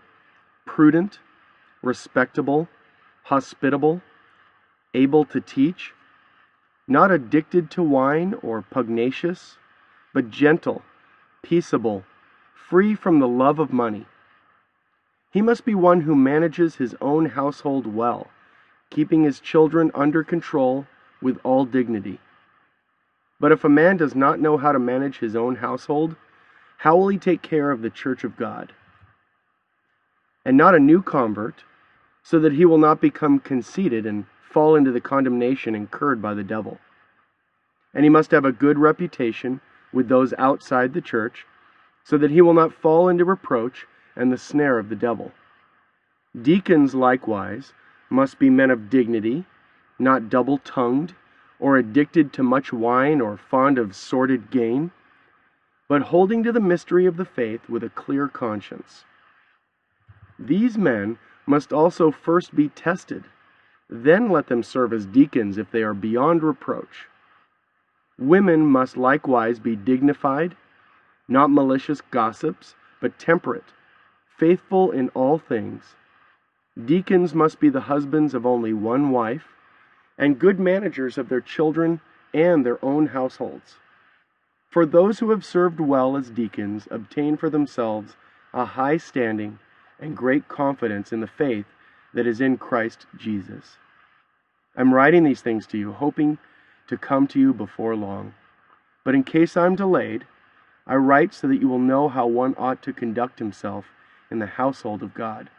prudent, 0.66 1.20
respectable, 1.84 2.70
hospitable, 3.24 4.02
able 4.94 5.26
to 5.26 5.42
teach, 5.42 5.92
not 6.88 7.12
addicted 7.12 7.70
to 7.72 7.84
wine 7.84 8.34
or 8.42 8.62
pugnacious, 8.62 9.58
but 10.14 10.32
gentle, 10.32 10.82
peaceable, 11.46 12.04
free 12.56 12.96
from 12.96 13.20
the 13.20 13.28
love 13.28 13.60
of 13.60 13.72
money. 13.72 14.08
He 15.32 15.44
must 15.44 15.64
be 15.64 15.76
one 15.76 16.02
who 16.02 16.16
manages 16.16 16.76
his 16.76 16.96
own 17.00 17.28
household 17.28 17.86
well, 17.86 18.28
keeping 18.90 19.24
his 19.24 19.40
children 19.40 19.92
under 19.94 20.24
control 20.24 20.88
with 21.22 21.38
all 21.44 21.66
dignity. 21.66 22.20
But 23.40 23.52
if 23.52 23.64
a 23.64 23.70
man 23.70 23.98
does 23.98 24.16
not 24.16 24.40
know 24.40 24.58
how 24.58 24.72
to 24.72 24.80
manage 24.80 25.20
his 25.20 25.36
own 25.36 25.58
household, 25.58 26.16
how 26.78 26.98
will 26.98 27.10
he 27.10 27.18
take 27.20 27.44
care 27.44 27.70
of 27.70 27.82
the 27.82 27.92
church 27.92 28.24
of 28.24 28.38
God? 28.38 28.74
And 30.46 30.58
not 30.58 30.74
a 30.74 30.80
new 30.80 31.04
convert, 31.04 31.64
so 32.24 32.40
that 32.40 32.54
he 32.54 32.66
will 32.66 32.80
not 32.80 33.00
become 33.00 33.40
conceited 33.40 34.08
and 34.08 34.26
fall 34.50 34.76
into 34.76 34.92
the 34.92 35.02
condemnation 35.02 35.76
incurred 35.76 36.24
by 36.24 36.34
the 36.34 36.44
devil. 36.44 36.80
And 37.94 38.04
he 38.04 38.10
must 38.10 38.32
have 38.32 38.46
a 38.46 38.52
good 38.52 38.80
reputation 38.80 39.62
with 39.96 40.10
those 40.10 40.34
outside 40.38 40.94
the 40.94 41.02
church, 41.02 41.48
so 42.04 42.18
that 42.20 42.30
he 42.30 42.42
will 42.42 42.54
not 42.54 42.74
fall 42.74 43.10
into 43.10 43.26
reproach 43.26 43.88
and 44.16 44.32
the 44.32 44.38
snare 44.38 44.78
of 44.78 44.90
the 44.90 44.96
devil. 44.96 45.32
Deacons, 46.40 46.94
likewise, 46.94 47.74
must 48.10 48.38
be 48.38 48.50
men 48.50 48.70
of 48.70 48.90
dignity, 48.90 49.46
not 49.98 50.30
double 50.30 50.60
tongued, 50.60 51.16
or 51.60 51.78
addicted 51.78 52.34
to 52.34 52.44
much 52.44 52.72
wine, 52.74 53.22
or 53.22 53.38
fond 53.38 53.78
of 53.78 53.96
sordid 53.96 54.52
gain, 54.52 54.92
but 55.88 56.04
holding 56.04 56.44
to 56.44 56.52
the 56.52 56.60
mystery 56.60 57.06
of 57.06 57.18
the 57.18 57.26
faith 57.26 57.70
with 57.70 57.84
a 57.84 57.90
clear 57.90 58.28
conscience. 58.28 59.06
These 60.38 60.78
men 60.78 61.18
must 61.46 61.72
also 61.72 62.12
first 62.12 62.56
be 62.56 62.70
tested, 62.70 63.24
then 63.90 64.30
let 64.30 64.48
them 64.48 64.64
serve 64.64 64.92
as 64.92 65.06
deacons 65.06 65.58
if 65.58 65.72
they 65.72 65.84
are 65.84 65.94
beyond 65.94 66.44
reproach. 66.44 67.08
Women 68.18 68.66
must 68.66 68.96
likewise 68.96 69.60
be 69.60 69.76
dignified, 69.76 70.56
not 71.28 71.52
malicious 71.52 72.02
gossips, 72.02 72.76
but 73.02 73.20
temperate, 73.20 73.74
faithful 74.38 74.92
in 74.92 75.10
all 75.10 75.38
things. 75.38 75.96
Deacons 76.84 77.34
must 77.36 77.60
be 77.60 77.70
the 77.70 77.82
husbands 77.82 78.34
of 78.34 78.46
only 78.46 78.74
one 78.74 79.12
wife, 79.12 79.48
and 80.18 80.40
good 80.40 80.60
managers 80.60 81.18
of 81.18 81.28
their 81.28 81.42
children 81.42 82.00
and 82.34 82.66
their 82.66 82.84
own 82.84 83.08
households. 83.08 83.76
For 84.70 84.86
those 84.86 85.20
who 85.20 85.30
have 85.32 85.46
served 85.46 85.80
well 85.80 86.18
as 86.18 86.30
deacons 86.30 86.88
obtain 86.92 87.38
for 87.38 87.50
themselves 87.50 88.16
a 88.54 88.66
high 88.66 88.98
standing 88.98 89.60
and 90.00 90.16
great 90.16 90.48
confidence 90.48 91.12
in 91.14 91.22
the 91.22 91.28
faith 91.28 91.66
that 92.14 92.28
is 92.28 92.42
in 92.42 92.58
Christ 92.58 93.06
Jesus. 93.18 93.78
I'm 94.76 94.94
writing 94.94 95.24
these 95.24 95.42
things 95.42 95.66
to 95.68 95.78
you, 95.78 95.94
hoping 95.94 96.38
to 96.88 96.98
come 96.98 97.28
to 97.28 97.40
you 97.40 97.54
before 97.54 97.96
long. 97.96 98.34
But 99.04 99.16
in 99.16 99.24
case 99.24 99.56
I'm 99.56 99.76
delayed, 99.76 100.26
I 100.88 100.96
write 100.96 101.34
so 101.34 101.48
that 101.48 101.62
you 101.62 101.68
will 101.68 101.80
know 101.80 102.08
how 102.10 102.28
one 102.28 102.56
ought 102.58 102.82
to 102.84 102.94
conduct 102.94 103.40
himself 103.40 103.86
in 104.30 104.40
the 104.40 104.46
household 104.46 105.02
of 105.02 105.14
God, 105.14 105.50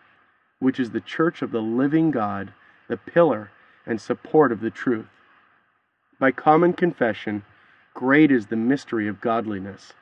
which 0.59 0.79
is 0.79 0.91
the 0.91 1.01
church 1.01 1.43
of 1.43 1.51
the 1.51 1.63
living 1.63 2.11
God, 2.11 2.53
the 2.89 2.97
pillar 2.97 3.51
and 3.87 4.01
support 4.01 4.53
of 4.53 4.61
the 4.61 4.71
truth. 4.71 5.09
By 6.19 6.31
common 6.31 6.73
confession, 6.73 7.45
great 7.95 8.31
is 8.31 8.47
the 8.47 8.57
mystery 8.57 9.09
of 9.09 9.21
godliness. 9.21 9.93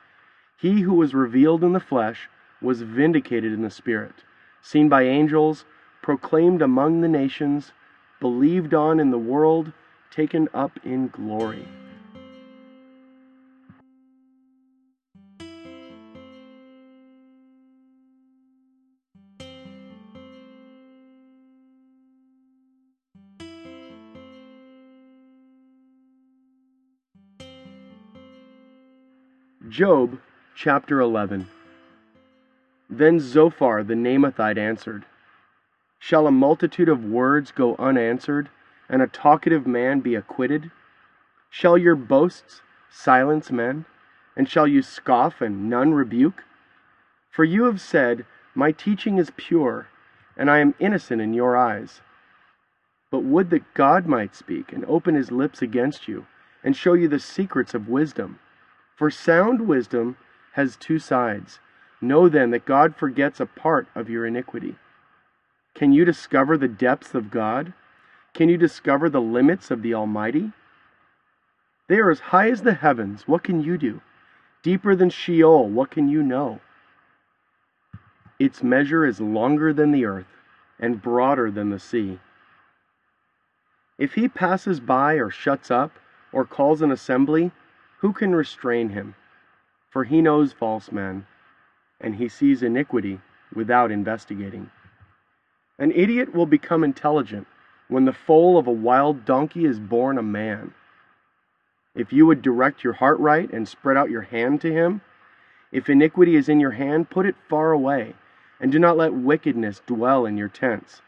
He 0.58 0.82
who 0.82 0.94
was 0.94 1.14
revealed 1.14 1.64
in 1.64 1.72
the 1.72 1.80
flesh 1.80 2.28
was 2.60 2.82
vindicated 2.82 3.52
in 3.52 3.62
the 3.62 3.70
Spirit, 3.70 4.14
seen 4.62 4.88
by 4.88 5.02
angels, 5.02 5.64
proclaimed 6.02 6.62
among 6.62 7.00
the 7.00 7.08
nations, 7.08 7.72
believed 8.20 8.74
on 8.74 9.00
in 9.00 9.10
the 9.10 9.18
world 9.18 9.72
taken 10.14 10.48
up 10.54 10.70
in 10.84 11.08
glory. 11.08 11.66
Job 29.68 30.20
chapter 30.54 31.00
11 31.00 31.48
Then 32.88 33.18
Zophar 33.18 33.82
the 33.82 33.94
Naamathite 33.94 34.58
answered, 34.58 35.04
Shall 35.98 36.28
a 36.28 36.30
multitude 36.30 36.88
of 36.88 37.04
words 37.04 37.50
go 37.50 37.74
unanswered? 37.80 38.48
And 38.88 39.02
a 39.02 39.06
talkative 39.06 39.66
man 39.66 40.00
be 40.00 40.14
acquitted? 40.14 40.70
Shall 41.50 41.78
your 41.78 41.96
boasts 41.96 42.62
silence 42.90 43.50
men? 43.50 43.84
And 44.36 44.48
shall 44.48 44.66
you 44.66 44.82
scoff 44.82 45.40
and 45.40 45.70
none 45.70 45.94
rebuke? 45.94 46.44
For 47.30 47.44
you 47.44 47.64
have 47.64 47.80
said, 47.80 48.26
My 48.54 48.72
teaching 48.72 49.18
is 49.18 49.30
pure, 49.36 49.88
and 50.36 50.50
I 50.50 50.58
am 50.58 50.74
innocent 50.78 51.20
in 51.20 51.34
your 51.34 51.56
eyes. 51.56 52.00
But 53.10 53.24
would 53.24 53.50
that 53.50 53.74
God 53.74 54.06
might 54.06 54.34
speak 54.34 54.72
and 54.72 54.84
open 54.86 55.14
his 55.14 55.30
lips 55.30 55.62
against 55.62 56.08
you, 56.08 56.26
and 56.64 56.76
show 56.76 56.94
you 56.94 57.06
the 57.06 57.20
secrets 57.20 57.74
of 57.74 57.88
wisdom. 57.88 58.38
For 58.96 59.10
sound 59.10 59.68
wisdom 59.68 60.16
has 60.52 60.76
two 60.76 60.98
sides. 60.98 61.60
Know 62.00 62.28
then 62.28 62.50
that 62.50 62.64
God 62.64 62.96
forgets 62.96 63.38
a 63.40 63.46
part 63.46 63.86
of 63.94 64.08
your 64.08 64.26
iniquity. 64.26 64.76
Can 65.74 65.92
you 65.92 66.04
discover 66.04 66.56
the 66.56 66.68
depths 66.68 67.14
of 67.14 67.30
God? 67.30 67.72
Can 68.34 68.48
you 68.48 68.56
discover 68.56 69.08
the 69.08 69.20
limits 69.20 69.70
of 69.70 69.80
the 69.82 69.94
Almighty? 69.94 70.50
They 71.88 71.98
are 71.98 72.10
as 72.10 72.18
high 72.18 72.50
as 72.50 72.62
the 72.62 72.74
heavens. 72.74 73.28
What 73.28 73.44
can 73.44 73.62
you 73.62 73.78
do? 73.78 74.00
Deeper 74.62 74.96
than 74.96 75.08
Sheol. 75.08 75.68
What 75.68 75.92
can 75.92 76.08
you 76.08 76.20
know? 76.20 76.60
Its 78.40 78.60
measure 78.60 79.06
is 79.06 79.20
longer 79.20 79.72
than 79.72 79.92
the 79.92 80.04
earth 80.04 80.26
and 80.80 81.00
broader 81.00 81.48
than 81.48 81.70
the 81.70 81.78
sea. 81.78 82.18
If 83.98 84.14
he 84.14 84.26
passes 84.26 84.80
by 84.80 85.14
or 85.14 85.30
shuts 85.30 85.70
up 85.70 85.92
or 86.32 86.44
calls 86.44 86.82
an 86.82 86.90
assembly, 86.90 87.52
who 87.98 88.12
can 88.12 88.34
restrain 88.34 88.88
him? 88.88 89.14
For 89.90 90.02
he 90.02 90.20
knows 90.20 90.52
false 90.52 90.90
men, 90.90 91.26
and 92.00 92.16
he 92.16 92.28
sees 92.28 92.64
iniquity 92.64 93.20
without 93.54 93.92
investigating. 93.92 94.72
An 95.78 95.92
idiot 95.92 96.34
will 96.34 96.46
become 96.46 96.82
intelligent 96.82 97.46
when 97.88 98.04
the 98.04 98.12
foal 98.12 98.58
of 98.58 98.66
a 98.66 98.72
wild 98.72 99.24
donkey 99.24 99.64
is 99.64 99.78
born 99.78 100.18
a 100.18 100.22
man. 100.22 100.72
If 101.94 102.12
you 102.12 102.26
would 102.26 102.42
direct 102.42 102.82
your 102.82 102.94
heart 102.94 103.18
right 103.20 103.50
and 103.52 103.68
spread 103.68 103.96
out 103.96 104.10
your 104.10 104.22
hand 104.22 104.60
to 104.62 104.72
him, 104.72 105.02
if 105.70 105.88
iniquity 105.88 106.34
is 106.36 106.48
in 106.48 106.60
your 106.60 106.72
hand, 106.72 107.10
put 107.10 107.26
it 107.26 107.36
far 107.48 107.72
away, 107.72 108.14
and 108.60 108.72
do 108.72 108.78
not 108.78 108.96
let 108.96 109.12
wickedness 109.12 109.82
dwell 109.86 110.24
in 110.26 110.36
your 110.36 110.48
tents. 110.48 111.02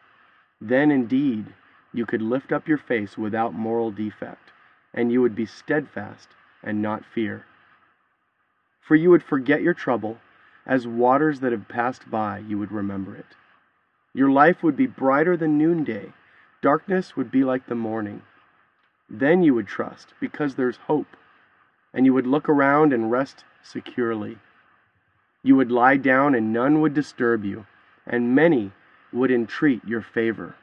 Then 0.61 0.91
indeed 0.91 1.55
you 1.93 2.05
could 2.05 2.23
lift 2.23 2.53
up 2.53 2.69
your 2.69 2.79
face 2.79 3.17
without 3.17 3.55
moral 3.55 3.91
defect, 3.91 4.53
and 4.93 5.11
you 5.11 5.23
would 5.23 5.35
be 5.35 5.47
steadfast 5.47 6.29
and 6.62 6.83
not 6.83 7.05
fear. 7.05 7.47
For 8.81 8.95
you 8.95 9.11
would 9.11 9.23
forget 9.23 9.62
your 9.62 9.75
trouble, 9.75 10.19
as 10.67 10.87
waters 10.87 11.41
that 11.41 11.53
have 11.53 11.69
passed 11.69 12.11
by 12.11 12.39
you 12.39 12.59
would 12.59 12.73
remember 12.73 13.17
it. 13.17 13.27
Your 14.15 14.31
life 14.31 14.62
would 14.62 14.77
be 14.77 14.87
brighter 14.87 15.37
than 15.37 15.59
noonday 15.59 16.12
Darkness 16.62 17.16
would 17.16 17.31
be 17.31 17.45
like 17.45 17.66
the 17.66 17.75
morning. 17.75 18.23
Then 19.09 19.42
you 19.42 19.55
would 19.55 19.66
trust, 19.66 20.14
because 20.21 20.55
there's 20.55 20.79
hope, 20.88 21.16
and 21.92 22.05
you 22.07 22.12
would 22.14 22.27
look 22.27 22.49
around 22.49 22.92
and 22.92 23.11
rest 23.11 23.45
securely. 23.62 24.38
You 25.42 25.55
would 25.57 25.71
lie 25.71 25.97
down 25.97 26.35
and 26.35 26.53
none 26.53 26.81
would 26.81 26.95
disturb 26.95 27.45
you, 27.45 27.66
and 28.07 28.35
many 28.35 28.73
would 29.12 29.31
entreat 29.31 29.85
your 29.85 30.03
favor. 30.03 30.57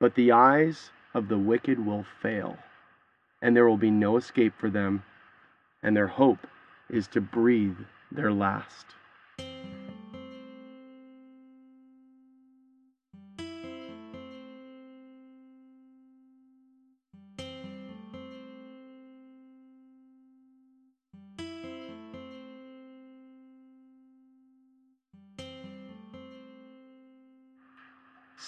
But 0.00 0.14
the 0.14 0.32
eyes 0.32 0.90
of 1.14 1.28
the 1.28 1.38
wicked 1.38 1.84
will 1.84 2.04
fail, 2.20 2.58
and 3.40 3.56
there 3.56 3.68
will 3.68 3.76
be 3.76 3.90
no 3.90 4.16
escape 4.16 4.54
for 4.58 4.70
them, 4.70 5.04
and 5.82 5.96
their 5.96 6.08
hope 6.08 6.46
is 6.90 7.06
to 7.08 7.20
breathe 7.20 7.78
their 8.10 8.32
last. 8.32 8.86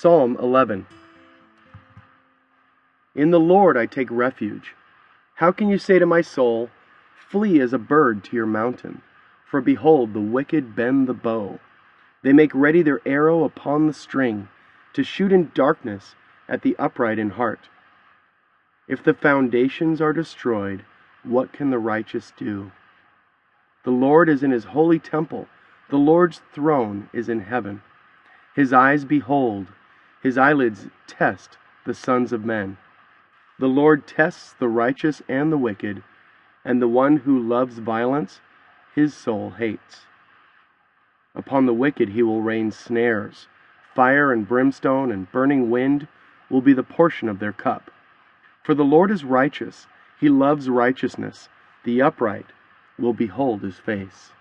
Psalm 0.00 0.36
11 0.38 0.86
In 3.16 3.32
the 3.32 3.40
Lord 3.40 3.76
I 3.76 3.86
take 3.86 4.06
refuge. 4.12 4.76
How 5.34 5.50
can 5.50 5.68
you 5.68 5.76
say 5.76 5.98
to 5.98 6.06
my 6.06 6.20
soul, 6.20 6.70
Flee 7.16 7.58
as 7.58 7.72
a 7.72 7.78
bird 7.78 8.22
to 8.24 8.36
your 8.36 8.46
mountain? 8.46 9.02
For 9.44 9.60
behold, 9.60 10.14
the 10.14 10.20
wicked 10.20 10.76
bend 10.76 11.08
the 11.08 11.14
bow. 11.14 11.58
They 12.22 12.32
make 12.32 12.54
ready 12.54 12.80
their 12.80 13.00
arrow 13.04 13.42
upon 13.42 13.88
the 13.88 13.92
string, 13.92 14.46
to 14.92 15.02
shoot 15.02 15.32
in 15.32 15.50
darkness 15.52 16.14
at 16.48 16.62
the 16.62 16.76
upright 16.78 17.18
in 17.18 17.30
heart. 17.30 17.68
If 18.86 19.02
the 19.02 19.14
foundations 19.14 20.00
are 20.00 20.12
destroyed, 20.12 20.84
what 21.24 21.52
can 21.52 21.70
the 21.70 21.80
righteous 21.80 22.32
do? 22.36 22.70
The 23.82 23.90
Lord 23.90 24.28
is 24.28 24.44
in 24.44 24.52
his 24.52 24.66
holy 24.66 25.00
temple, 25.00 25.48
the 25.90 25.98
Lord's 25.98 26.40
throne 26.52 27.10
is 27.12 27.28
in 27.28 27.40
heaven. 27.40 27.82
His 28.54 28.72
eyes 28.72 29.04
behold, 29.04 29.66
his 30.22 30.36
eyelids 30.38 30.88
test 31.06 31.56
the 31.84 31.94
sons 31.94 32.32
of 32.32 32.44
men. 32.44 32.76
The 33.58 33.68
Lord 33.68 34.06
tests 34.06 34.52
the 34.52 34.68
righteous 34.68 35.22
and 35.28 35.50
the 35.50 35.58
wicked, 35.58 36.02
and 36.64 36.80
the 36.80 36.88
one 36.88 37.18
who 37.18 37.38
loves 37.38 37.78
violence, 37.78 38.40
his 38.94 39.14
soul 39.14 39.50
hates. 39.50 40.06
Upon 41.34 41.66
the 41.66 41.74
wicked 41.74 42.10
he 42.10 42.22
will 42.22 42.42
rain 42.42 42.70
snares. 42.70 43.48
Fire 43.94 44.32
and 44.32 44.46
brimstone 44.46 45.10
and 45.10 45.30
burning 45.30 45.70
wind 45.70 46.08
will 46.50 46.60
be 46.60 46.72
the 46.72 46.82
portion 46.82 47.28
of 47.28 47.38
their 47.38 47.52
cup. 47.52 47.90
For 48.62 48.74
the 48.74 48.84
Lord 48.84 49.10
is 49.10 49.24
righteous, 49.24 49.86
he 50.20 50.28
loves 50.28 50.68
righteousness. 50.68 51.48
The 51.84 52.02
upright 52.02 52.46
will 52.98 53.14
behold 53.14 53.62
his 53.62 53.78
face. 53.78 54.32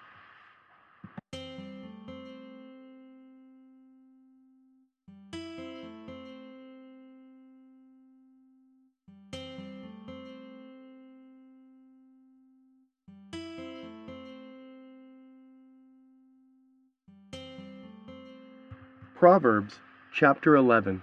Proverbs 19.19 19.79
chapter 20.13 20.55
11 20.55 21.01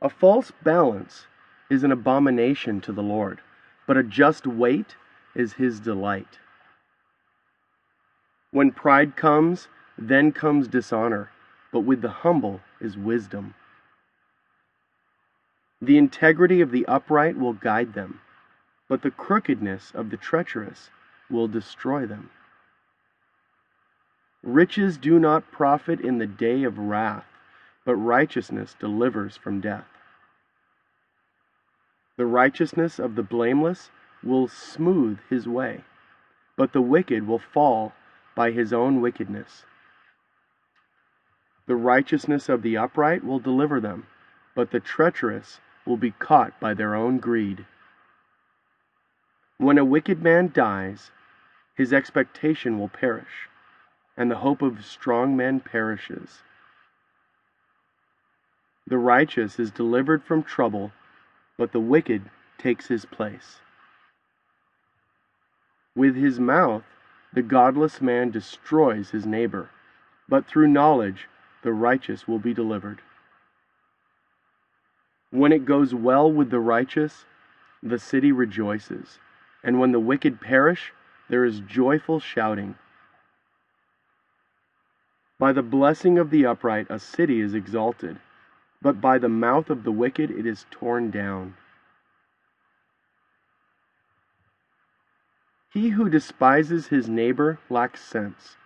A 0.00 0.08
false 0.08 0.52
balance 0.62 1.26
is 1.68 1.84
an 1.84 1.92
abomination 1.92 2.80
to 2.80 2.92
the 2.94 3.02
Lord, 3.02 3.42
but 3.86 3.98
a 3.98 4.02
just 4.02 4.46
weight 4.46 4.96
is 5.34 5.52
his 5.52 5.80
delight. 5.80 6.38
When 8.52 8.72
pride 8.72 9.16
comes, 9.16 9.68
then 9.98 10.32
comes 10.32 10.66
dishonor, 10.66 11.30
but 11.72 11.80
with 11.80 12.00
the 12.00 12.08
humble 12.08 12.62
is 12.80 12.96
wisdom. 12.96 13.52
The 15.82 15.98
integrity 15.98 16.62
of 16.62 16.70
the 16.70 16.86
upright 16.86 17.36
will 17.36 17.52
guide 17.52 17.92
them, 17.92 18.22
but 18.88 19.02
the 19.02 19.10
crookedness 19.10 19.92
of 19.94 20.08
the 20.08 20.16
treacherous 20.16 20.88
will 21.28 21.48
destroy 21.48 22.06
them. 22.06 22.30
Riches 24.42 24.98
do 24.98 25.20
not 25.20 25.52
profit 25.52 26.00
in 26.00 26.18
the 26.18 26.26
day 26.26 26.64
of 26.64 26.76
wrath, 26.76 27.26
but 27.84 27.94
righteousness 27.94 28.74
delivers 28.74 29.36
from 29.36 29.60
death. 29.60 29.86
The 32.16 32.26
righteousness 32.26 32.98
of 32.98 33.14
the 33.14 33.22
blameless 33.22 33.90
will 34.22 34.48
smooth 34.48 35.20
his 35.30 35.46
way, 35.46 35.84
but 36.56 36.72
the 36.72 36.82
wicked 36.82 37.24
will 37.26 37.38
fall 37.38 37.92
by 38.34 38.50
his 38.50 38.72
own 38.72 39.00
wickedness. 39.00 39.64
The 41.66 41.76
righteousness 41.76 42.48
of 42.48 42.62
the 42.62 42.76
upright 42.76 43.22
will 43.22 43.38
deliver 43.38 43.80
them, 43.80 44.08
but 44.56 44.72
the 44.72 44.80
treacherous 44.80 45.60
will 45.86 45.96
be 45.96 46.10
caught 46.10 46.58
by 46.58 46.74
their 46.74 46.96
own 46.96 47.18
greed. 47.18 47.64
When 49.58 49.78
a 49.78 49.84
wicked 49.84 50.20
man 50.20 50.50
dies, 50.52 51.12
his 51.76 51.92
expectation 51.92 52.78
will 52.78 52.88
perish 52.88 53.48
and 54.16 54.30
the 54.30 54.38
hope 54.38 54.62
of 54.62 54.84
strong 54.84 55.36
men 55.36 55.60
perishes. 55.60 56.42
The 58.86 58.98
righteous 58.98 59.58
is 59.58 59.70
delivered 59.70 60.22
from 60.22 60.42
trouble, 60.42 60.92
but 61.56 61.72
the 61.72 61.80
wicked 61.80 62.30
takes 62.58 62.88
his 62.88 63.04
place. 63.04 63.60
With 65.94 66.16
his 66.16 66.40
mouth, 66.40 66.84
the 67.32 67.42
godless 67.42 68.00
man 68.00 68.30
destroys 68.30 69.10
his 69.10 69.26
neighbor, 69.26 69.70
but 70.28 70.46
through 70.46 70.68
knowledge, 70.68 71.28
the 71.62 71.72
righteous 71.72 72.26
will 72.26 72.38
be 72.38 72.52
delivered. 72.52 73.00
When 75.30 75.52
it 75.52 75.64
goes 75.64 75.94
well 75.94 76.30
with 76.30 76.50
the 76.50 76.60
righteous, 76.60 77.24
the 77.82 77.98
city 77.98 78.32
rejoices, 78.32 79.18
and 79.62 79.80
when 79.80 79.92
the 79.92 80.00
wicked 80.00 80.40
perish, 80.40 80.92
there 81.28 81.44
is 81.44 81.60
joyful 81.60 82.20
shouting. 82.20 82.76
By 85.42 85.52
the 85.52 85.60
blessing 85.60 86.20
of 86.20 86.30
the 86.30 86.46
upright 86.46 86.86
a 86.88 87.00
city 87.00 87.40
is 87.40 87.52
exalted, 87.52 88.20
but 88.80 89.00
by 89.00 89.18
the 89.18 89.28
mouth 89.28 89.70
of 89.70 89.82
the 89.82 89.90
wicked 89.90 90.30
it 90.30 90.46
is 90.46 90.66
torn 90.70 91.10
down. 91.10 91.56
He 95.72 95.88
who 95.88 96.08
despises 96.08 96.86
his 96.86 97.08
neighbor 97.08 97.58
lacks 97.68 98.04
sense, 98.04 98.56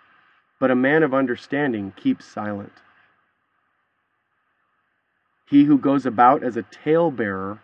but 0.58 0.70
a 0.70 0.74
man 0.74 1.02
of 1.02 1.14
understanding 1.14 1.94
keeps 1.96 2.26
silent. 2.26 2.74
He 5.48 5.64
who 5.64 5.78
goes 5.78 6.04
about 6.04 6.42
as 6.42 6.58
a 6.58 6.62
talebearer 6.62 7.58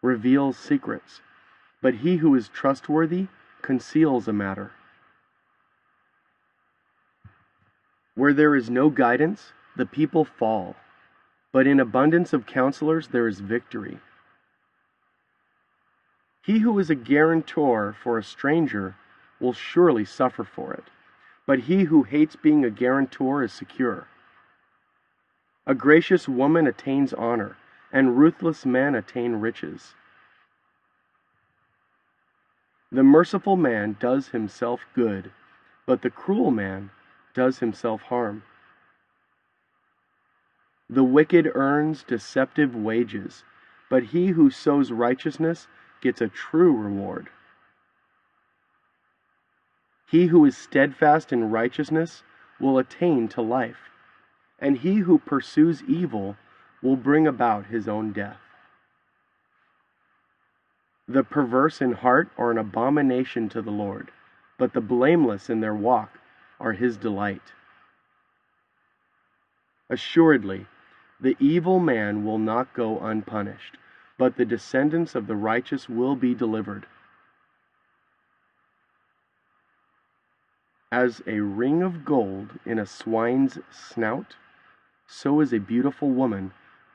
reveals 0.00 0.56
secrets, 0.56 1.20
but 1.82 1.96
he 1.96 2.16
who 2.16 2.34
is 2.34 2.48
trustworthy 2.48 3.26
conceals 3.60 4.26
a 4.26 4.32
matter. 4.32 4.70
Where 8.18 8.32
there 8.32 8.56
is 8.56 8.68
no 8.68 8.90
guidance, 8.90 9.52
the 9.76 9.86
people 9.86 10.24
fall, 10.24 10.74
but 11.52 11.68
in 11.68 11.78
abundance 11.78 12.32
of 12.32 12.46
counselors 12.46 13.06
there 13.06 13.28
is 13.28 13.38
victory. 13.38 14.00
He 16.42 16.58
who 16.58 16.76
is 16.80 16.90
a 16.90 16.96
guarantor 16.96 17.94
for 18.02 18.18
a 18.18 18.24
stranger 18.24 18.96
will 19.38 19.52
surely 19.52 20.04
suffer 20.04 20.42
for 20.42 20.72
it, 20.72 20.86
but 21.46 21.60
he 21.60 21.84
who 21.84 22.02
hates 22.02 22.34
being 22.34 22.64
a 22.64 22.70
guarantor 22.70 23.44
is 23.44 23.52
secure. 23.52 24.08
A 25.64 25.76
gracious 25.76 26.28
woman 26.28 26.66
attains 26.66 27.14
honor, 27.14 27.56
and 27.92 28.18
ruthless 28.18 28.66
men 28.66 28.96
attain 28.96 29.36
riches. 29.36 29.94
The 32.90 33.04
merciful 33.04 33.54
man 33.54 33.96
does 34.00 34.30
himself 34.30 34.80
good, 34.92 35.30
but 35.86 36.02
the 36.02 36.10
cruel 36.10 36.50
man 36.50 36.90
does 37.38 37.60
himself 37.60 38.02
harm. 38.02 38.42
The 40.90 41.04
wicked 41.04 41.48
earns 41.54 42.02
deceptive 42.02 42.74
wages, 42.74 43.44
but 43.88 44.02
he 44.02 44.30
who 44.30 44.50
sows 44.50 44.90
righteousness 44.90 45.68
gets 46.00 46.20
a 46.20 46.26
true 46.26 46.76
reward. 46.76 47.28
He 50.10 50.26
who 50.26 50.44
is 50.46 50.56
steadfast 50.56 51.32
in 51.32 51.52
righteousness 51.52 52.24
will 52.58 52.76
attain 52.76 53.28
to 53.28 53.40
life, 53.40 53.88
and 54.58 54.78
he 54.78 54.96
who 54.96 55.20
pursues 55.20 55.84
evil 55.84 56.36
will 56.82 56.96
bring 56.96 57.28
about 57.28 57.66
his 57.66 57.86
own 57.86 58.10
death. 58.12 58.40
The 61.06 61.22
perverse 61.22 61.80
in 61.80 61.92
heart 61.92 62.30
are 62.36 62.50
an 62.50 62.58
abomination 62.58 63.48
to 63.50 63.62
the 63.62 63.70
Lord, 63.70 64.10
but 64.58 64.72
the 64.72 64.80
blameless 64.80 65.48
in 65.48 65.60
their 65.60 65.76
walk 65.76 66.17
are 66.60 66.72
his 66.72 66.96
delight. 66.96 67.52
Assuredly, 69.90 70.66
the 71.20 71.36
evil 71.40 71.80
man 71.80 72.24
will 72.24 72.38
not 72.38 72.74
go 72.74 72.98
unpunished, 73.00 73.76
but 74.18 74.36
the 74.36 74.44
descendants 74.44 75.14
of 75.14 75.26
the 75.26 75.36
righteous 75.36 75.88
will 75.88 76.14
be 76.14 76.34
delivered. 76.34 76.86
As 80.90 81.22
a 81.26 81.40
ring 81.40 81.82
of 81.82 82.04
gold 82.04 82.58
in 82.64 82.78
a 82.78 82.86
swine's 82.86 83.58
snout, 83.70 84.36
so 85.06 85.40
is 85.40 85.52
a 85.52 85.58
beautiful 85.58 86.10
woman 86.10 86.52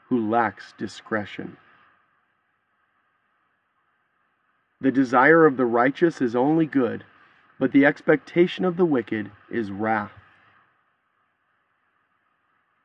who 0.07 0.29
lacks 0.29 0.73
discretion. 0.77 1.57
The 4.81 4.91
desire 4.91 5.45
of 5.45 5.57
the 5.57 5.65
righteous 5.65 6.21
is 6.21 6.35
only 6.35 6.65
good 6.65 7.05
but 7.59 7.71
the 7.71 7.85
expectation 7.85 8.65
of 8.65 8.77
the 8.77 8.85
wicked 8.85 9.31
is 9.49 9.71
wrath. 9.71 10.11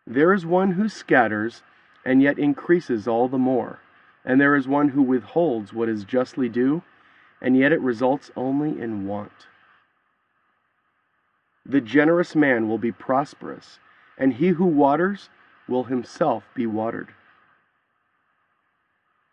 There 0.06 0.32
is 0.32 0.46
one 0.46 0.72
who 0.72 0.88
scatters 0.88 1.62
and 2.04 2.22
yet 2.22 2.38
increases 2.38 3.06
all 3.06 3.28
the 3.28 3.38
more, 3.38 3.80
and 4.24 4.40
there 4.40 4.56
is 4.56 4.66
one 4.66 4.90
who 4.90 5.02
withholds 5.02 5.72
what 5.72 5.88
is 5.88 6.04
justly 6.04 6.48
due, 6.48 6.82
and 7.40 7.56
yet 7.56 7.72
it 7.72 7.80
results 7.80 8.30
only 8.36 8.80
in 8.80 9.06
want. 9.06 9.46
The 11.66 11.80
generous 11.80 12.34
man 12.34 12.68
will 12.68 12.78
be 12.78 12.92
prosperous, 12.92 13.78
and 14.16 14.32
he 14.34 14.48
who 14.48 14.64
waters 14.64 15.28
will 15.68 15.84
himself 15.84 16.44
be 16.54 16.66
watered. 16.66 17.08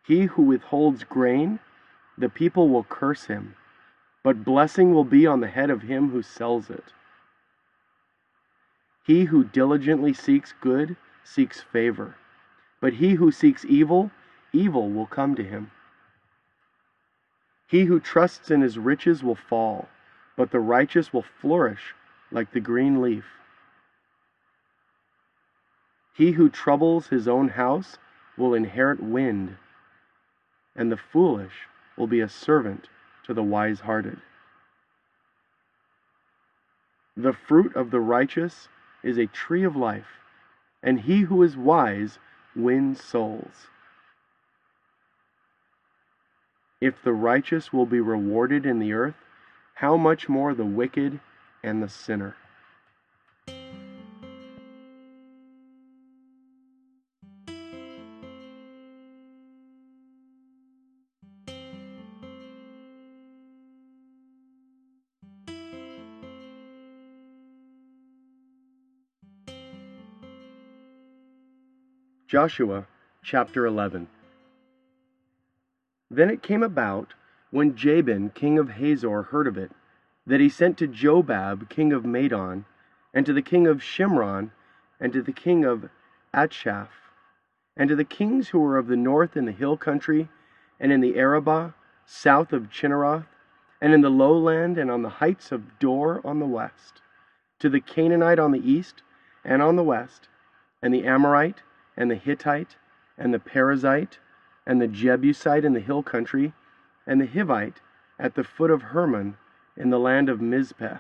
He 0.05 0.25
who 0.25 0.43
withholds 0.43 1.03
grain, 1.03 1.59
the 2.17 2.29
people 2.29 2.69
will 2.69 2.83
curse 2.83 3.25
him, 3.25 3.55
but 4.25 4.43
blessing 4.43 4.91
will 4.91 5.03
be 5.03 5.27
on 5.27 5.39
the 5.39 5.47
head 5.47 5.69
of 5.69 5.83
him 5.83 6.09
who 6.09 6.23
sells 6.23 6.71
it. 6.71 6.93
He 9.03 9.25
who 9.25 9.43
diligently 9.43 10.13
seeks 10.13 10.51
good 10.61 10.97
seeks 11.23 11.61
favor, 11.61 12.15
but 12.81 12.93
he 12.93 13.13
who 13.13 13.31
seeks 13.31 13.63
evil, 13.65 14.09
evil 14.51 14.89
will 14.89 15.05
come 15.05 15.35
to 15.35 15.43
him. 15.43 15.69
He 17.67 17.83
who 17.83 17.99
trusts 17.99 18.49
in 18.49 18.61
his 18.61 18.79
riches 18.79 19.23
will 19.23 19.35
fall, 19.35 19.89
but 20.35 20.49
the 20.49 20.59
righteous 20.59 21.13
will 21.13 21.25
flourish 21.39 21.93
like 22.31 22.51
the 22.51 22.59
green 22.59 23.03
leaf. 23.03 23.25
He 26.15 26.31
who 26.31 26.49
troubles 26.49 27.09
his 27.09 27.27
own 27.27 27.49
house 27.49 27.99
will 28.37 28.55
inherit 28.55 29.03
wind, 29.03 29.57
and 30.75 30.91
the 30.91 30.97
foolish 30.97 31.67
will 31.95 32.07
be 32.07 32.21
a 32.21 32.27
servant 32.27 32.89
to 33.25 33.33
the 33.33 33.43
wise 33.43 33.81
hearted. 33.81 34.19
The 37.17 37.33
fruit 37.33 37.75
of 37.75 37.91
the 37.91 37.99
righteous 37.99 38.67
is 39.03 39.17
a 39.17 39.27
tree 39.27 39.63
of 39.63 39.75
life, 39.75 40.19
and 40.83 40.99
he 40.99 41.21
who 41.21 41.41
is 41.43 41.55
wise 41.55 42.19
wins 42.55 43.03
souls. 43.03 43.67
If 46.81 47.01
the 47.01 47.13
righteous 47.13 47.71
will 47.71 47.85
be 47.85 47.99
rewarded 47.99 48.65
in 48.65 48.79
the 48.79 48.93
earth, 48.93 49.15
how 49.75 49.97
much 49.97 50.29
more 50.29 50.53
the 50.53 50.65
wicked 50.65 51.19
and 51.63 51.81
the 51.81 51.89
sinner? 51.89 52.35
Joshua 72.35 72.85
chapter 73.23 73.65
11 73.65 74.09
Then 76.11 76.29
it 76.29 76.43
came 76.43 76.63
about, 76.63 77.13
when 77.49 77.77
Jabin 77.77 78.29
king 78.31 78.59
of 78.59 78.71
Hazor 78.71 79.21
heard 79.21 79.47
of 79.47 79.57
it, 79.57 79.71
that 80.27 80.41
he 80.41 80.49
sent 80.49 80.77
to 80.79 80.85
Jobab 80.85 81.69
king 81.69 81.93
of 81.93 82.03
Madon, 82.03 82.65
and 83.13 83.25
to 83.25 83.31
the 83.31 83.41
king 83.41 83.67
of 83.67 83.77
Shimron, 83.81 84.51
and 84.99 85.13
to 85.13 85.21
the 85.21 85.31
king 85.31 85.63
of 85.63 85.89
Achshaph, 86.33 86.89
and 87.77 87.87
to 87.87 87.95
the 87.95 88.03
kings 88.03 88.49
who 88.49 88.59
were 88.59 88.77
of 88.77 88.87
the 88.87 88.97
north 88.97 89.37
in 89.37 89.45
the 89.45 89.53
hill 89.53 89.77
country, 89.77 90.27
and 90.77 90.91
in 90.91 90.99
the 90.99 91.17
Arabah, 91.17 91.71
south 92.05 92.51
of 92.51 92.69
Chinneroth, 92.69 93.27
and 93.79 93.93
in 93.93 94.01
the 94.01 94.09
lowland, 94.09 94.77
and 94.77 94.91
on 94.91 95.03
the 95.03 95.23
heights 95.23 95.53
of 95.53 95.79
Dor 95.79 96.19
on 96.25 96.39
the 96.39 96.45
west, 96.45 97.01
to 97.59 97.69
the 97.69 97.79
Canaanite 97.79 98.39
on 98.39 98.51
the 98.51 98.69
east, 98.69 99.03
and 99.45 99.61
on 99.61 99.77
the 99.77 99.83
west, 99.83 100.27
and 100.81 100.93
the 100.93 101.05
Amorite, 101.05 101.61
and 101.97 102.11
the 102.11 102.15
Hittite, 102.15 102.75
and 103.17 103.33
the 103.33 103.39
Perizzite, 103.39 104.19
and 104.65 104.81
the 104.81 104.87
Jebusite 104.87 105.65
in 105.65 105.73
the 105.73 105.79
hill 105.79 106.03
country, 106.03 106.53
and 107.07 107.21
the 107.21 107.27
Hivite 107.27 107.77
at 108.19 108.35
the 108.35 108.43
foot 108.43 108.71
of 108.71 108.81
Hermon 108.81 109.37
in 109.77 109.89
the 109.89 109.99
land 109.99 110.29
of 110.29 110.39
Mizpeh. 110.39 110.99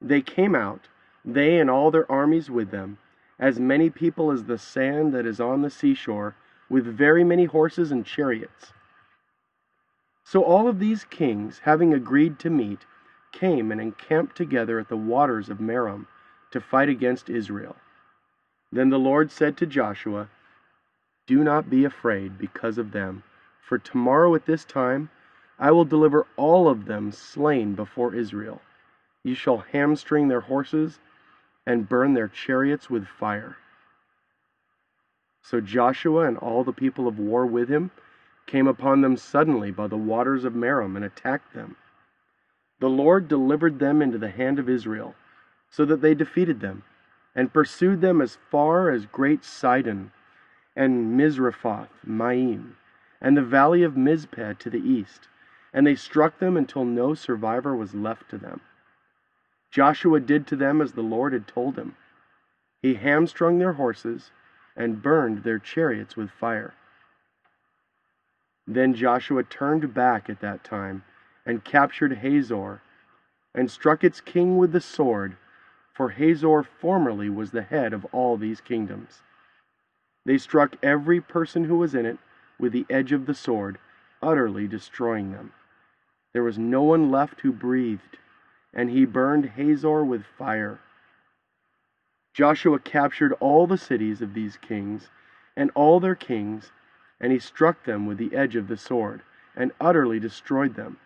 They 0.00 0.20
came 0.20 0.54
out, 0.54 0.88
they 1.24 1.58
and 1.58 1.70
all 1.70 1.90
their 1.90 2.10
armies 2.10 2.50
with 2.50 2.70
them, 2.70 2.98
as 3.38 3.58
many 3.58 3.90
people 3.90 4.30
as 4.30 4.44
the 4.44 4.58
sand 4.58 5.12
that 5.14 5.26
is 5.26 5.40
on 5.40 5.62
the 5.62 5.70
seashore, 5.70 6.34
with 6.68 6.84
very 6.86 7.24
many 7.24 7.44
horses 7.44 7.90
and 7.90 8.04
chariots. 8.04 8.72
So 10.24 10.42
all 10.42 10.68
of 10.68 10.78
these 10.78 11.04
kings, 11.04 11.60
having 11.64 11.92
agreed 11.92 12.38
to 12.40 12.50
meet, 12.50 12.86
came 13.32 13.72
and 13.72 13.80
encamped 13.80 14.36
together 14.36 14.78
at 14.78 14.88
the 14.88 14.96
waters 14.96 15.48
of 15.48 15.58
Merom 15.58 16.06
to 16.50 16.60
fight 16.60 16.88
against 16.88 17.28
Israel. 17.28 17.76
Then 18.72 18.88
the 18.88 18.98
Lord 18.98 19.30
said 19.30 19.58
to 19.58 19.66
Joshua, 19.66 20.30
Do 21.26 21.44
not 21.44 21.68
be 21.68 21.84
afraid 21.84 22.38
because 22.38 22.78
of 22.78 22.92
them, 22.92 23.22
for 23.60 23.78
tomorrow 23.78 24.34
at 24.34 24.46
this 24.46 24.64
time 24.64 25.10
I 25.58 25.70
will 25.70 25.84
deliver 25.84 26.26
all 26.36 26.68
of 26.68 26.86
them 26.86 27.12
slain 27.12 27.74
before 27.74 28.14
Israel. 28.14 28.62
You 29.22 29.34
shall 29.34 29.58
hamstring 29.58 30.28
their 30.28 30.40
horses 30.40 31.00
and 31.66 31.88
burn 31.88 32.14
their 32.14 32.28
chariots 32.28 32.88
with 32.88 33.06
fire. 33.06 33.58
So 35.42 35.60
Joshua 35.60 36.26
and 36.26 36.38
all 36.38 36.64
the 36.64 36.72
people 36.72 37.06
of 37.06 37.18
war 37.18 37.44
with 37.44 37.68
him 37.68 37.90
came 38.46 38.66
upon 38.66 39.02
them 39.02 39.18
suddenly 39.18 39.70
by 39.70 39.86
the 39.86 39.98
waters 39.98 40.44
of 40.44 40.54
Merom 40.54 40.96
and 40.96 41.04
attacked 41.04 41.52
them. 41.52 41.76
The 42.80 42.88
Lord 42.88 43.28
delivered 43.28 43.78
them 43.78 44.00
into 44.00 44.18
the 44.18 44.30
hand 44.30 44.58
of 44.58 44.68
Israel, 44.68 45.14
so 45.68 45.84
that 45.84 46.00
they 46.00 46.14
defeated 46.14 46.60
them 46.60 46.84
and 47.34 47.52
pursued 47.52 48.00
them 48.00 48.20
as 48.20 48.38
far 48.50 48.90
as 48.90 49.06
great 49.06 49.44
Sidon 49.44 50.12
and 50.76 51.16
Misrephoth 51.16 51.88
Maim, 52.04 52.76
and 53.20 53.36
the 53.36 53.42
valley 53.42 53.82
of 53.82 53.96
Mizpeh 53.96 54.58
to 54.58 54.70
the 54.70 54.80
east, 54.80 55.28
and 55.72 55.86
they 55.86 55.94
struck 55.94 56.38
them 56.38 56.56
until 56.56 56.84
no 56.84 57.14
survivor 57.14 57.74
was 57.74 57.94
left 57.94 58.28
to 58.30 58.38
them. 58.38 58.60
Joshua 59.70 60.20
did 60.20 60.46
to 60.48 60.56
them 60.56 60.82
as 60.82 60.92
the 60.92 61.02
Lord 61.02 61.32
had 61.32 61.48
told 61.48 61.76
him. 61.76 61.96
He 62.82 62.94
hamstrung 62.94 63.58
their 63.58 63.74
horses 63.74 64.30
and 64.76 65.02
burned 65.02 65.44
their 65.44 65.58
chariots 65.58 66.16
with 66.16 66.30
fire. 66.30 66.74
Then 68.66 68.94
Joshua 68.94 69.42
turned 69.44 69.94
back 69.94 70.28
at 70.28 70.40
that 70.40 70.62
time 70.64 71.04
and 71.46 71.64
captured 71.64 72.18
Hazor 72.18 72.82
and 73.54 73.70
struck 73.70 74.04
its 74.04 74.20
king 74.20 74.58
with 74.58 74.72
the 74.72 74.80
sword 74.80 75.36
for 75.92 76.10
Hazor 76.10 76.62
formerly 76.62 77.28
was 77.28 77.50
the 77.50 77.62
head 77.62 77.92
of 77.92 78.04
all 78.06 78.36
these 78.36 78.60
kingdoms. 78.60 79.22
They 80.24 80.38
struck 80.38 80.76
every 80.82 81.20
person 81.20 81.64
who 81.64 81.78
was 81.78 81.94
in 81.94 82.06
it 82.06 82.18
with 82.58 82.72
the 82.72 82.86
edge 82.88 83.12
of 83.12 83.26
the 83.26 83.34
sword, 83.34 83.78
utterly 84.22 84.68
destroying 84.68 85.32
them. 85.32 85.52
There 86.32 86.44
was 86.44 86.58
no 86.58 86.82
one 86.82 87.10
left 87.10 87.40
who 87.40 87.52
breathed, 87.52 88.18
and 88.72 88.88
he 88.88 89.04
burned 89.04 89.50
Hazor 89.50 90.04
with 90.04 90.24
fire. 90.24 90.80
Joshua 92.32 92.78
captured 92.78 93.34
all 93.34 93.66
the 93.66 93.76
cities 93.76 94.22
of 94.22 94.32
these 94.32 94.56
kings 94.56 95.10
and 95.56 95.70
all 95.74 96.00
their 96.00 96.14
kings, 96.14 96.72
and 97.20 97.30
he 97.32 97.38
struck 97.38 97.84
them 97.84 98.06
with 98.06 98.16
the 98.16 98.34
edge 98.34 98.56
of 98.56 98.68
the 98.68 98.76
sword, 98.76 99.22
and 99.54 99.72
utterly 99.78 100.18
destroyed 100.18 100.74
them, 100.74 100.98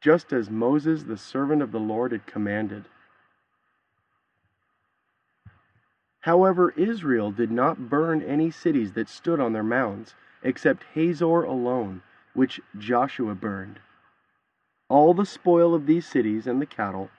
just 0.00 0.32
as 0.32 0.48
Moses 0.48 1.02
the 1.02 1.18
servant 1.18 1.60
of 1.60 1.72
the 1.72 1.80
Lord 1.80 2.12
had 2.12 2.26
commanded. 2.26 2.86
However, 6.24 6.70
Israel 6.70 7.32
did 7.32 7.50
not 7.50 7.90
burn 7.90 8.22
any 8.22 8.50
cities 8.50 8.94
that 8.94 9.10
stood 9.10 9.40
on 9.40 9.52
their 9.52 9.62
mounds, 9.62 10.14
except 10.42 10.84
Hazor 10.94 11.42
alone, 11.42 12.00
which 12.32 12.62
Joshua 12.78 13.34
burned. 13.34 13.78
All 14.88 15.12
the 15.12 15.26
spoil 15.26 15.74
of 15.74 15.84
these 15.84 16.06
cities 16.06 16.46
and 16.46 16.62
the 16.62 16.66
cattle 16.66 17.10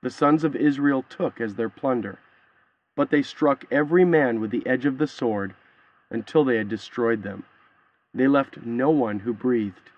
the 0.00 0.10
sons 0.10 0.42
of 0.42 0.56
Israel 0.56 1.04
took 1.04 1.40
as 1.40 1.54
their 1.54 1.68
plunder, 1.68 2.18
but 2.96 3.10
they 3.10 3.22
struck 3.22 3.64
every 3.70 4.04
man 4.04 4.40
with 4.40 4.50
the 4.50 4.66
edge 4.66 4.86
of 4.86 4.98
the 4.98 5.06
sword 5.06 5.54
until 6.10 6.42
they 6.42 6.56
had 6.56 6.68
destroyed 6.68 7.22
them. 7.22 7.44
They 8.12 8.26
left 8.26 8.66
no 8.66 8.90
one 8.90 9.20
who 9.20 9.32
breathed. 9.32 9.92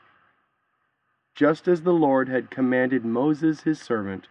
Just 1.35 1.67
as 1.67 1.81
the 1.81 1.95
Lord 1.95 2.29
had 2.29 2.51
commanded 2.51 3.07
Moses 3.07 3.63
his 3.63 3.81
servant, 3.81 4.29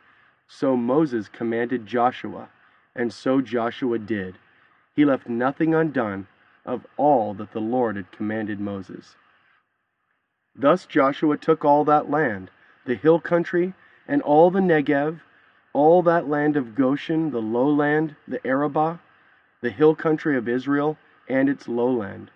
so 0.48 0.78
Moses 0.78 1.28
commanded 1.30 1.88
Joshua 1.88 2.50
and 2.96 3.12
so 3.12 3.42
Joshua 3.42 3.98
did. 4.00 4.38
He 4.96 5.06
left 5.06 5.28
nothing 5.28 5.74
undone 5.74 6.28
of 6.66 6.86
all 6.98 7.34
that 7.34 7.52
the 7.52 7.60
Lord 7.60 7.96
had 7.96 8.12
commanded 8.12 8.60
Moses. 8.60 9.16
Thus 10.56 10.86
Joshua 10.86 11.38
took 11.38 11.66
all 11.66 11.84
that 11.86 12.10
land, 12.10 12.52
the 12.86 12.96
hill 12.96 13.20
country, 13.20 13.74
and 14.08 14.22
all 14.22 14.52
the 14.52 14.60
Negev, 14.60 15.22
all 15.74 16.04
that 16.04 16.28
land 16.28 16.56
of 16.56 16.76
Goshen, 16.76 17.32
the 17.32 17.42
lowland, 17.42 18.16
the 18.28 18.46
Arabah, 18.46 19.00
the 19.62 19.72
hill 19.72 19.96
country 19.96 20.38
of 20.38 20.48
Israel, 20.48 20.98
and 21.28 21.50
its 21.50 21.68
lowland, 21.68 22.30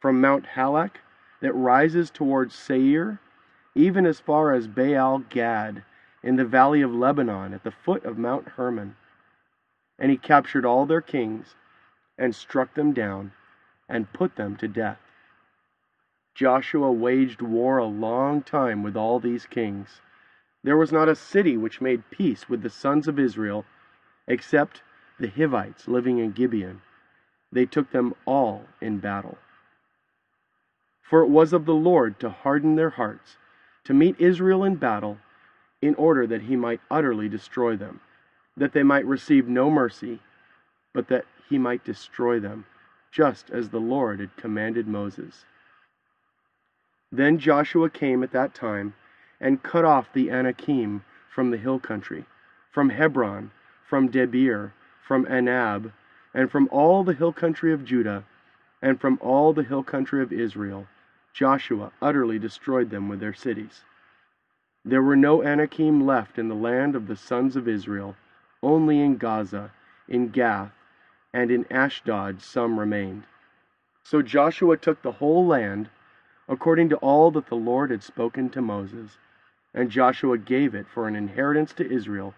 from 0.00 0.20
Mount 0.20 0.46
Halak, 0.54 0.96
that 1.40 1.52
rises 1.52 2.10
towards 2.10 2.54
Seir, 2.54 3.20
even 3.74 4.04
as 4.04 4.18
far 4.18 4.52
as 4.52 4.66
Baal 4.66 5.20
Gad, 5.20 5.84
in 6.22 6.36
the 6.36 6.44
valley 6.44 6.82
of 6.82 6.92
Lebanon, 6.92 7.54
at 7.54 7.62
the 7.62 7.70
foot 7.70 8.04
of 8.04 8.18
Mount 8.18 8.48
Hermon 8.48 8.96
and 10.00 10.10
he 10.10 10.16
captured 10.16 10.64
all 10.64 10.86
their 10.86 11.02
kings 11.02 11.54
and 12.18 12.34
struck 12.34 12.74
them 12.74 12.92
down 12.92 13.32
and 13.88 14.12
put 14.12 14.36
them 14.36 14.56
to 14.56 14.66
death. 14.66 14.98
Joshua 16.34 16.90
waged 16.90 17.42
war 17.42 17.78
a 17.78 17.84
long 17.84 18.42
time 18.42 18.82
with 18.82 18.96
all 18.96 19.20
these 19.20 19.46
kings. 19.46 20.00
There 20.64 20.76
was 20.76 20.90
not 20.90 21.08
a 21.08 21.14
city 21.14 21.56
which 21.56 21.80
made 21.80 22.10
peace 22.10 22.48
with 22.48 22.62
the 22.62 22.70
sons 22.70 23.06
of 23.06 23.18
Israel 23.18 23.64
except 24.26 24.82
the 25.18 25.28
Hivites 25.28 25.86
living 25.86 26.18
in 26.18 26.32
Gibeon. 26.32 26.80
they 27.52 27.66
took 27.66 27.90
them 27.90 28.14
all 28.26 28.66
in 28.80 28.98
battle. 28.98 29.38
For 31.02 31.22
it 31.22 31.28
was 31.28 31.52
of 31.52 31.66
the 31.66 31.74
Lord 31.74 32.20
to 32.20 32.30
harden 32.30 32.76
their 32.76 32.90
hearts, 32.90 33.36
to 33.84 33.94
meet 33.94 34.20
Israel 34.20 34.62
in 34.64 34.76
battle, 34.76 35.18
in 35.82 35.94
order 35.96 36.26
that 36.26 36.42
he 36.42 36.56
might 36.56 36.80
utterly 36.90 37.28
destroy 37.28 37.76
them, 37.76 38.00
that 38.56 38.72
they 38.72 38.82
might 38.82 39.06
receive 39.06 39.48
no 39.48 39.70
mercy, 39.70 40.20
but 40.92 41.08
that 41.08 41.24
he 41.48 41.58
might 41.58 41.84
destroy 41.84 42.38
them, 42.40 42.66
just 43.10 43.50
as 43.50 43.68
the 43.68 43.80
Lord 43.80 44.20
had 44.20 44.36
commanded 44.36 44.86
Moses. 44.86 45.44
Then 47.12 47.38
Joshua 47.38 47.90
came 47.90 48.22
at 48.22 48.32
that 48.32 48.54
time 48.54 48.94
and 49.40 49.62
cut 49.62 49.84
off 49.84 50.12
the 50.12 50.30
Anakim 50.30 51.04
from 51.28 51.50
the 51.50 51.56
hill 51.56 51.78
country, 51.78 52.24
from 52.70 52.90
Hebron, 52.90 53.50
from 53.88 54.08
Debir, 54.08 54.72
from 55.02 55.26
Anab, 55.26 55.92
and 56.34 56.50
from 56.50 56.68
all 56.70 57.02
the 57.02 57.14
hill 57.14 57.32
country 57.32 57.72
of 57.72 57.84
Judah, 57.84 58.24
and 58.82 59.00
from 59.00 59.18
all 59.20 59.52
the 59.52 59.64
hill 59.64 59.82
country 59.82 60.22
of 60.22 60.32
Israel. 60.32 60.86
Joshua 61.32 61.92
utterly 62.00 62.38
destroyed 62.38 62.90
them 62.90 63.08
with 63.08 63.20
their 63.20 63.34
cities. 63.34 63.84
There 64.84 65.02
were 65.02 65.16
no 65.16 65.42
Anakim 65.42 66.06
left 66.06 66.38
in 66.38 66.48
the 66.48 66.54
land 66.54 66.94
of 66.94 67.06
the 67.06 67.16
sons 67.16 67.56
of 67.56 67.68
Israel, 67.68 68.16
only 68.62 69.00
in 69.00 69.16
Gaza, 69.16 69.72
in 70.08 70.28
Gath, 70.28 70.72
and 71.32 71.50
in 71.50 71.64
Ashdod 71.70 72.42
some 72.42 72.78
remained. 72.78 73.24
So 74.02 74.22
Joshua 74.22 74.76
took 74.76 75.02
the 75.02 75.12
whole 75.12 75.46
land, 75.46 75.88
according 76.48 76.88
to 76.90 76.96
all 76.96 77.30
that 77.30 77.46
the 77.46 77.54
Lord 77.56 77.90
had 77.90 78.02
spoken 78.02 78.50
to 78.50 78.60
Moses, 78.60 79.18
and 79.72 79.90
Joshua 79.90 80.36
gave 80.36 80.74
it 80.74 80.88
for 80.88 81.06
an 81.06 81.14
inheritance 81.14 81.72
to 81.74 81.90
Israel, 81.90 82.34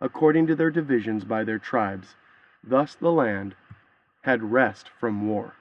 according 0.00 0.46
to 0.48 0.54
their 0.54 0.70
divisions 0.70 1.24
by 1.24 1.44
their 1.44 1.58
tribes. 1.58 2.14
Thus 2.62 2.94
the 2.94 3.12
land 3.12 3.54
had 4.22 4.52
rest 4.52 4.88
from 4.88 5.28
war. 5.28 5.54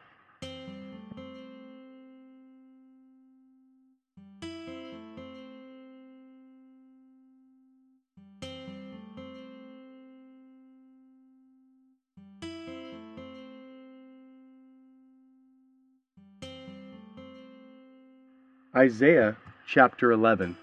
Isaiah 18.83 19.37
chapter 19.65 20.11
11 20.11 20.57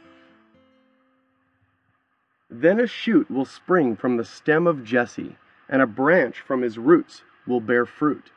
Then 2.50 2.78
a 2.78 2.86
shoot 2.86 3.30
will 3.30 3.46
spring 3.46 3.96
from 3.96 4.18
the 4.18 4.26
stem 4.26 4.66
of 4.66 4.84
Jesse, 4.84 5.38
and 5.70 5.80
a 5.80 5.86
branch 5.86 6.38
from 6.38 6.60
his 6.60 6.76
roots 6.76 7.22
will 7.46 7.62
bear 7.62 7.86
fruit. 7.86 8.30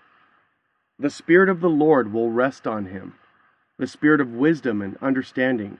The 0.97 1.09
Spirit 1.09 1.49
of 1.49 1.59
the 1.59 1.69
Lord 1.69 2.13
will 2.13 2.31
rest 2.31 2.65
on 2.65 2.85
him 2.85 3.15
the 3.77 3.85
Spirit 3.85 4.21
of 4.21 4.33
wisdom 4.33 4.81
and 4.81 4.95
understanding, 5.01 5.79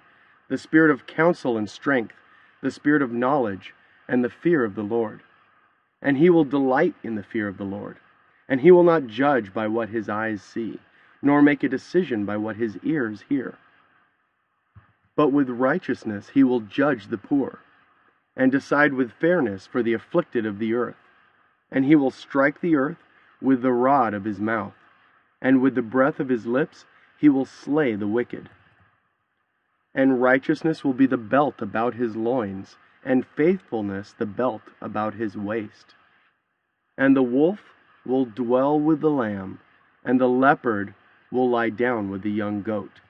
the 0.49 0.57
Spirit 0.57 0.91
of 0.91 1.07
counsel 1.07 1.57
and 1.57 1.69
strength, 1.69 2.15
the 2.61 2.71
Spirit 2.71 3.01
of 3.01 3.13
knowledge 3.13 3.73
and 4.09 4.21
the 4.21 4.29
fear 4.29 4.65
of 4.65 4.75
the 4.75 4.83
Lord. 4.83 5.21
And 6.01 6.17
he 6.17 6.29
will 6.29 6.43
delight 6.43 6.95
in 7.03 7.15
the 7.15 7.23
fear 7.23 7.47
of 7.47 7.57
the 7.57 7.63
Lord. 7.63 7.99
And 8.49 8.59
he 8.59 8.69
will 8.69 8.83
not 8.83 9.07
judge 9.07 9.53
by 9.53 9.67
what 9.67 9.87
his 9.87 10.09
eyes 10.09 10.41
see, 10.41 10.81
nor 11.21 11.41
make 11.41 11.63
a 11.63 11.69
decision 11.69 12.25
by 12.25 12.35
what 12.35 12.57
his 12.57 12.77
ears 12.83 13.23
hear 13.29 13.57
but 15.15 15.29
with 15.29 15.49
righteousness 15.49 16.29
he 16.29 16.43
will 16.43 16.59
judge 16.59 17.07
the 17.07 17.17
poor, 17.17 17.59
and 18.35 18.51
decide 18.51 18.93
with 18.93 19.11
fairness 19.11 19.67
for 19.67 19.83
the 19.83 19.93
afflicted 19.93 20.45
of 20.45 20.59
the 20.59 20.73
earth. 20.73 20.95
And 21.71 21.85
he 21.85 21.95
will 21.95 22.11
strike 22.11 22.61
the 22.61 22.75
earth 22.75 22.97
with 23.41 23.61
the 23.61 23.71
rod 23.71 24.13
of 24.13 24.25
his 24.25 24.39
mouth, 24.39 24.73
and 25.41 25.61
with 25.61 25.75
the 25.75 25.81
breath 25.81 26.19
of 26.19 26.29
his 26.29 26.45
lips 26.45 26.85
he 27.17 27.29
will 27.29 27.45
slay 27.45 27.95
the 27.95 28.07
wicked. 28.07 28.49
And 29.93 30.21
righteousness 30.21 30.83
will 30.83 30.93
be 30.93 31.05
the 31.05 31.17
belt 31.17 31.61
about 31.61 31.93
his 31.93 32.15
loins, 32.15 32.77
and 33.05 33.25
faithfulness 33.25 34.13
the 34.17 34.25
belt 34.25 34.61
about 34.81 35.13
his 35.13 35.37
waist. 35.37 35.93
And 36.97 37.15
the 37.15 37.23
wolf 37.23 37.59
will 38.05 38.25
dwell 38.25 38.79
with 38.79 39.01
the 39.01 39.09
lamb, 39.09 39.59
and 40.03 40.19
the 40.19 40.27
leopard 40.27 40.95
will 41.31 41.49
lie 41.49 41.69
down 41.69 42.09
with 42.09 42.21
the 42.21 42.31
young 42.31 42.61
goat, 42.61 43.01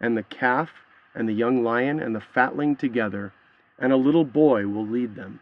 and 0.00 0.16
the 0.16 0.22
calf 0.22 0.70
and 1.18 1.28
the 1.28 1.32
young 1.32 1.64
lion 1.64 1.98
and 1.98 2.14
the 2.14 2.20
fatling 2.20 2.76
together, 2.76 3.32
and 3.76 3.92
a 3.92 3.96
little 3.96 4.24
boy 4.24 4.68
will 4.68 4.86
lead 4.86 5.16
them. 5.16 5.40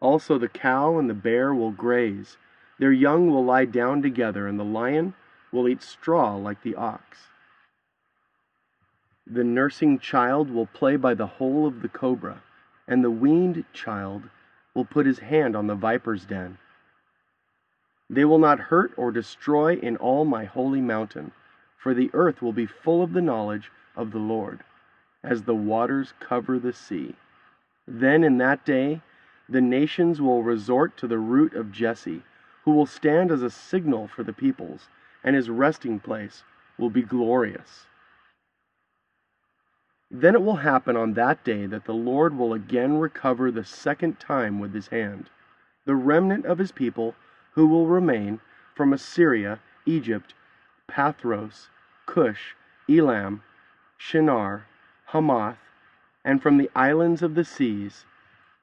Also 0.00 0.38
the 0.38 0.48
cow 0.48 0.98
and 0.98 1.08
the 1.08 1.14
bear 1.14 1.54
will 1.54 1.70
graze, 1.70 2.38
their 2.78 2.90
young 2.90 3.30
will 3.30 3.44
lie 3.44 3.66
down 3.66 4.00
together, 4.00 4.46
and 4.46 4.58
the 4.58 4.64
lion 4.64 5.12
will 5.52 5.68
eat 5.68 5.82
straw 5.82 6.34
like 6.34 6.62
the 6.62 6.74
ox. 6.74 7.28
The 9.26 9.44
nursing 9.44 9.98
child 9.98 10.50
will 10.50 10.64
play 10.64 10.96
by 10.96 11.12
the 11.12 11.26
hole 11.26 11.66
of 11.66 11.82
the 11.82 11.88
cobra, 11.88 12.42
and 12.88 13.04
the 13.04 13.10
weaned 13.10 13.62
child 13.74 14.30
will 14.72 14.86
put 14.86 15.04
his 15.04 15.18
hand 15.18 15.54
on 15.54 15.66
the 15.66 15.74
viper's 15.74 16.24
den. 16.24 16.56
They 18.08 18.24
will 18.24 18.38
not 18.38 18.58
hurt 18.58 18.94
or 18.96 19.12
destroy 19.12 19.74
in 19.74 19.98
all 19.98 20.24
my 20.24 20.46
holy 20.46 20.80
mountain, 20.80 21.32
for 21.76 21.92
the 21.92 22.10
earth 22.14 22.40
will 22.40 22.54
be 22.54 22.64
full 22.64 23.02
of 23.02 23.12
the 23.12 23.20
knowledge 23.20 23.70
of 23.94 24.12
the 24.12 24.18
Lord 24.18 24.64
as 25.22 25.42
the 25.42 25.54
waters 25.54 26.14
cover 26.20 26.58
the 26.58 26.72
sea. 26.72 27.14
Then 27.86 28.24
in 28.24 28.38
that 28.38 28.64
day 28.64 29.02
the 29.48 29.60
nations 29.60 30.20
will 30.20 30.42
resort 30.42 30.96
to 30.98 31.08
the 31.08 31.18
root 31.18 31.54
of 31.54 31.72
Jesse, 31.72 32.22
who 32.64 32.72
will 32.72 32.86
stand 32.86 33.30
as 33.30 33.42
a 33.42 33.50
signal 33.50 34.06
for 34.06 34.22
the 34.22 34.32
peoples, 34.32 34.88
and 35.24 35.34
his 35.34 35.50
resting 35.50 35.98
place 35.98 36.44
will 36.78 36.90
be 36.90 37.02
glorious. 37.02 37.86
Then 40.10 40.34
it 40.34 40.42
will 40.42 40.56
happen 40.56 40.96
on 40.96 41.14
that 41.14 41.44
day 41.44 41.66
that 41.66 41.84
the 41.84 41.94
Lord 41.94 42.36
will 42.36 42.52
again 42.52 42.98
recover 42.98 43.50
the 43.50 43.64
second 43.64 44.18
time 44.18 44.58
with 44.58 44.74
his 44.74 44.88
hand 44.88 45.30
the 45.86 45.94
remnant 45.94 46.44
of 46.44 46.58
his 46.58 46.72
people 46.72 47.14
who 47.52 47.66
will 47.66 47.86
remain 47.86 48.40
from 48.74 48.92
Assyria, 48.92 49.60
Egypt, 49.86 50.34
Pathros, 50.88 51.68
Cush, 52.06 52.54
Elam, 52.88 53.42
Shinar, 53.96 54.66
Hamath, 55.12 55.58
and 56.24 56.42
from 56.42 56.56
the 56.56 56.70
islands 56.74 57.22
of 57.22 57.34
the 57.34 57.44
seas. 57.44 58.04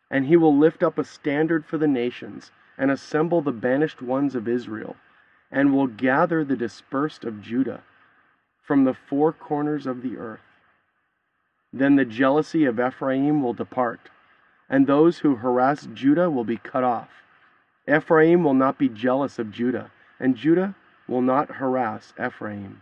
And 0.09 0.25
he 0.25 0.37
will 0.37 0.55
lift 0.55 0.83
up 0.83 0.97
a 0.97 1.03
standard 1.03 1.65
for 1.65 1.77
the 1.77 1.87
nations, 1.87 2.51
and 2.77 2.91
assemble 2.91 3.41
the 3.41 3.51
banished 3.51 4.01
ones 4.01 4.35
of 4.35 4.47
Israel, 4.47 4.95
and 5.51 5.73
will 5.73 5.87
gather 5.87 6.43
the 6.43 6.55
dispersed 6.55 7.23
of 7.25 7.41
Judah 7.41 7.83
from 8.61 8.83
the 8.83 8.93
four 8.93 9.31
corners 9.31 9.85
of 9.87 10.01
the 10.01 10.17
earth. 10.17 10.41
Then 11.73 11.95
the 11.95 12.05
jealousy 12.05 12.65
of 12.65 12.79
Ephraim 12.79 13.41
will 13.41 13.53
depart, 13.53 14.09
and 14.69 14.85
those 14.85 15.19
who 15.19 15.35
harass 15.35 15.87
Judah 15.93 16.29
will 16.29 16.43
be 16.43 16.57
cut 16.57 16.83
off. 16.83 17.09
Ephraim 17.87 18.43
will 18.43 18.53
not 18.53 18.77
be 18.77 18.89
jealous 18.89 19.39
of 19.39 19.51
Judah, 19.51 19.91
and 20.19 20.35
Judah 20.35 20.75
will 21.07 21.21
not 21.21 21.55
harass 21.55 22.13
Ephraim. 22.19 22.81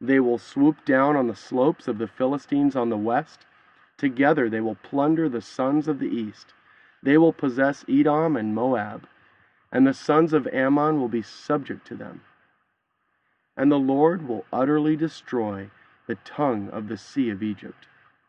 They 0.00 0.20
will 0.20 0.36
swoop 0.36 0.84
down 0.84 1.16
on 1.16 1.26
the 1.26 1.34
slopes 1.34 1.88
of 1.88 1.96
the 1.96 2.06
Philistines 2.06 2.76
on 2.76 2.90
the 2.90 2.98
west. 2.98 3.46
Together 3.96 4.50
they 4.50 4.60
will 4.60 4.74
plunder 4.74 5.28
the 5.28 5.40
sons 5.40 5.88
of 5.88 5.98
the 5.98 6.08
east. 6.08 6.52
They 7.02 7.16
will 7.16 7.32
possess 7.32 7.84
Edom 7.88 8.36
and 8.36 8.54
Moab, 8.54 9.08
and 9.72 9.86
the 9.86 9.94
sons 9.94 10.34
of 10.34 10.46
Ammon 10.48 11.00
will 11.00 11.08
be 11.08 11.22
subject 11.22 11.86
to 11.86 11.94
them. 11.94 12.20
And 13.56 13.72
the 13.72 13.78
Lord 13.78 14.28
will 14.28 14.44
utterly 14.52 14.96
destroy 14.96 15.70
the 16.06 16.16
tongue 16.16 16.68
of 16.68 16.88
the 16.88 16.98
sea 16.98 17.30
of 17.30 17.42
Egypt, 17.42 17.88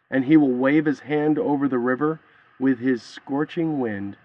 and 0.09 0.23
he 0.23 0.37
will 0.37 0.53
wave 0.53 0.85
his 0.85 1.01
hand 1.01 1.37
over 1.37 1.67
the 1.67 1.79
river 1.79 2.21
with 2.59 2.79
his 2.79 3.03
scorching 3.03 3.79
wind, 3.79 4.17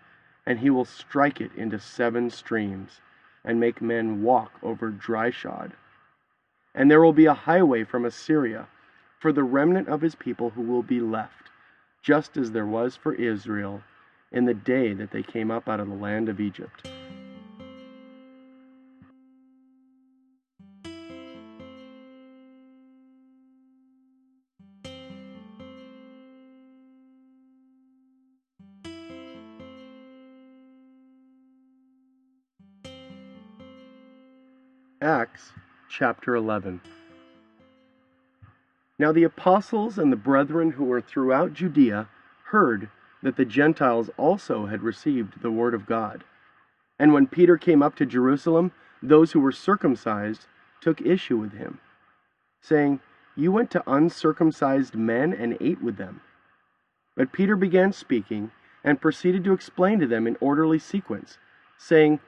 and 0.47 0.61
he 0.61 0.71
will 0.71 0.85
strike 0.85 1.41
it 1.41 1.53
into 1.57 1.81
seven 1.81 2.31
streams, 2.31 3.01
and 3.45 3.59
make 3.59 3.83
men 3.83 4.23
walk 4.23 4.53
over 4.63 4.91
dry 4.91 5.31
shod 5.31 5.73
and 6.75 6.91
there 6.91 7.03
will 7.03 7.13
be 7.13 7.27
a 7.27 7.35
highway 7.35 7.85
from 7.85 8.05
Assyria 8.05 8.67
for 9.19 9.33
the 9.33 9.45
remnant 9.45 9.89
of 9.89 10.01
his 10.01 10.15
people 10.15 10.51
who 10.51 10.63
will 10.63 10.83
be 10.83 11.01
left, 11.01 11.51
just 12.03 12.37
as 12.37 12.51
there 12.51 12.67
was 12.67 12.97
for 12.97 13.15
Israel 13.15 13.83
in 14.33 14.47
the 14.47 14.55
day 14.55 14.95
that 14.95 15.11
they 15.11 15.23
came 15.23 15.51
up 15.51 15.69
out 15.69 15.81
of 15.81 15.89
the 15.89 15.95
land 15.95 16.29
of 16.29 16.41
Egypt. 16.41 16.89
Acts 35.01 35.53
chapter 35.93 36.35
11. 36.35 36.81
Now 38.99 39.13
the 39.13 39.25
apostles 39.25 39.99
and 39.99 40.11
the 40.11 40.17
brethren 40.17 40.71
who 40.71 40.85
were 40.85 41.03
throughout 41.03 41.53
Judea 41.53 42.09
heard 42.45 42.89
that 43.23 43.37
the 43.37 43.45
Gentiles 43.45 44.09
also 44.17 44.67
had 44.67 44.83
received 44.83 45.43
the 45.43 45.51
word 45.51 45.75
of 45.75 45.85
God. 45.85 46.25
And 46.99 47.13
when 47.13 47.27
Peter 47.27 47.59
came 47.59 47.83
up 47.83 47.95
to 47.97 48.07
Jerusalem, 48.07 48.73
those 49.03 49.33
who 49.33 49.41
were 49.41 49.53
circumcised 49.53 50.47
took 50.81 51.03
issue 51.03 51.37
with 51.37 51.53
him, 51.53 51.79
saying, 52.63 53.01
You 53.37 53.53
went 53.53 53.71
to 53.73 53.83
uncircumcised 53.87 54.95
men 54.95 55.35
and 55.35 55.59
ate 55.61 55.83
with 55.83 55.99
them. 55.99 56.23
But 57.17 57.33
Peter 57.33 57.55
began 57.55 57.93
speaking 57.93 58.51
and 58.83 58.99
proceeded 58.99 59.45
to 59.45 59.53
explain 59.53 60.01
to 60.01 60.07
them 60.07 60.27
in 60.27 60.39
orderly 60.41 60.79
sequence, 60.79 61.37
saying, 61.77 62.21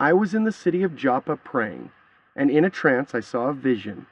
I 0.00 0.14
was 0.14 0.34
in 0.34 0.44
the 0.44 0.52
city 0.52 0.82
of 0.82 0.96
Joppa 0.96 1.36
praying, 1.36 1.90
and 2.36 2.50
in 2.50 2.64
a 2.64 2.70
trance 2.70 3.14
I 3.14 3.20
saw 3.20 3.48
a 3.48 3.54
vision, 3.54 4.06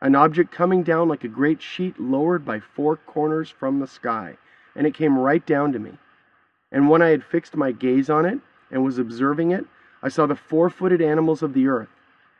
an 0.00 0.14
object 0.14 0.50
coming 0.50 0.82
down 0.82 1.08
like 1.08 1.24
a 1.24 1.28
great 1.28 1.62
sheet 1.62 1.98
lowered 2.00 2.44
by 2.44 2.60
four 2.60 2.96
corners 2.96 3.50
from 3.50 3.78
the 3.78 3.86
sky, 3.86 4.36
and 4.74 4.86
it 4.86 4.94
came 4.94 5.18
right 5.18 5.44
down 5.46 5.72
to 5.72 5.78
me. 5.78 5.98
And 6.72 6.88
when 6.88 7.02
I 7.02 7.08
had 7.08 7.22
fixed 7.24 7.56
my 7.56 7.70
gaze 7.70 8.10
on 8.10 8.24
it 8.24 8.40
and 8.70 8.84
was 8.84 8.98
observing 8.98 9.50
it, 9.50 9.64
I 10.02 10.08
saw 10.08 10.26
the 10.26 10.34
four 10.34 10.70
footed 10.70 11.00
animals 11.00 11.42
of 11.42 11.54
the 11.54 11.68
earth, 11.68 11.90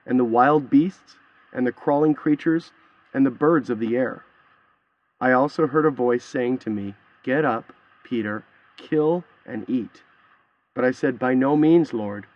and 0.06 0.18
the 0.18 0.24
wild 0.24 0.70
beasts, 0.70 1.16
and 1.52 1.66
the 1.66 1.72
crawling 1.72 2.14
creatures, 2.14 2.72
and 3.14 3.24
the 3.24 3.30
birds 3.30 3.70
of 3.70 3.78
the 3.78 3.96
air. 3.96 4.24
I 5.20 5.32
also 5.32 5.68
heard 5.68 5.86
a 5.86 5.90
voice 5.90 6.24
saying 6.24 6.58
to 6.58 6.70
me, 6.70 6.94
Get 7.22 7.44
up, 7.44 7.72
Peter, 8.02 8.44
kill 8.76 9.22
and 9.46 9.68
eat. 9.70 10.02
But 10.74 10.84
I 10.84 10.90
said, 10.90 11.18
By 11.18 11.34
no 11.34 11.56
means, 11.56 11.92
Lord, 11.92 12.26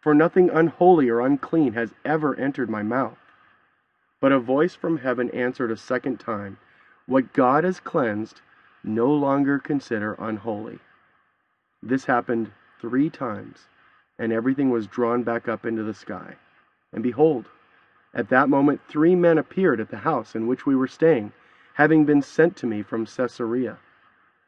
for 0.00 0.14
nothing 0.14 0.50
unholy 0.50 1.08
or 1.08 1.20
unclean 1.20 1.72
has 1.74 1.94
ever 2.04 2.34
entered 2.36 2.70
my 2.70 2.82
mouth. 2.82 3.18
But 4.20 4.32
a 4.32 4.38
voice 4.38 4.74
from 4.74 4.98
heaven 4.98 5.30
answered 5.30 5.70
a 5.70 5.76
second 5.76 6.20
time, 6.20 6.58
What 7.06 7.32
God 7.32 7.64
has 7.64 7.80
cleansed, 7.80 8.40
no 8.82 9.12
longer 9.12 9.58
consider 9.58 10.14
unholy. 10.18 10.78
This 11.82 12.06
happened 12.06 12.52
three 12.80 13.10
times 13.10 13.68
and 14.20 14.32
everything 14.32 14.68
was 14.68 14.86
drawn 14.86 15.22
back 15.22 15.48
up 15.48 15.64
into 15.64 15.82
the 15.82 15.94
sky. 15.94 16.36
And 16.92 17.02
behold, 17.02 17.46
at 18.12 18.28
that 18.28 18.50
moment 18.50 18.82
three 18.86 19.14
men 19.14 19.38
appeared 19.38 19.80
at 19.80 19.88
the 19.88 19.98
house 19.98 20.34
in 20.34 20.46
which 20.46 20.66
we 20.66 20.76
were 20.76 20.86
staying, 20.86 21.32
having 21.74 22.04
been 22.04 22.20
sent 22.20 22.54
to 22.56 22.66
me 22.66 22.82
from 22.82 23.06
Caesarea. 23.06 23.78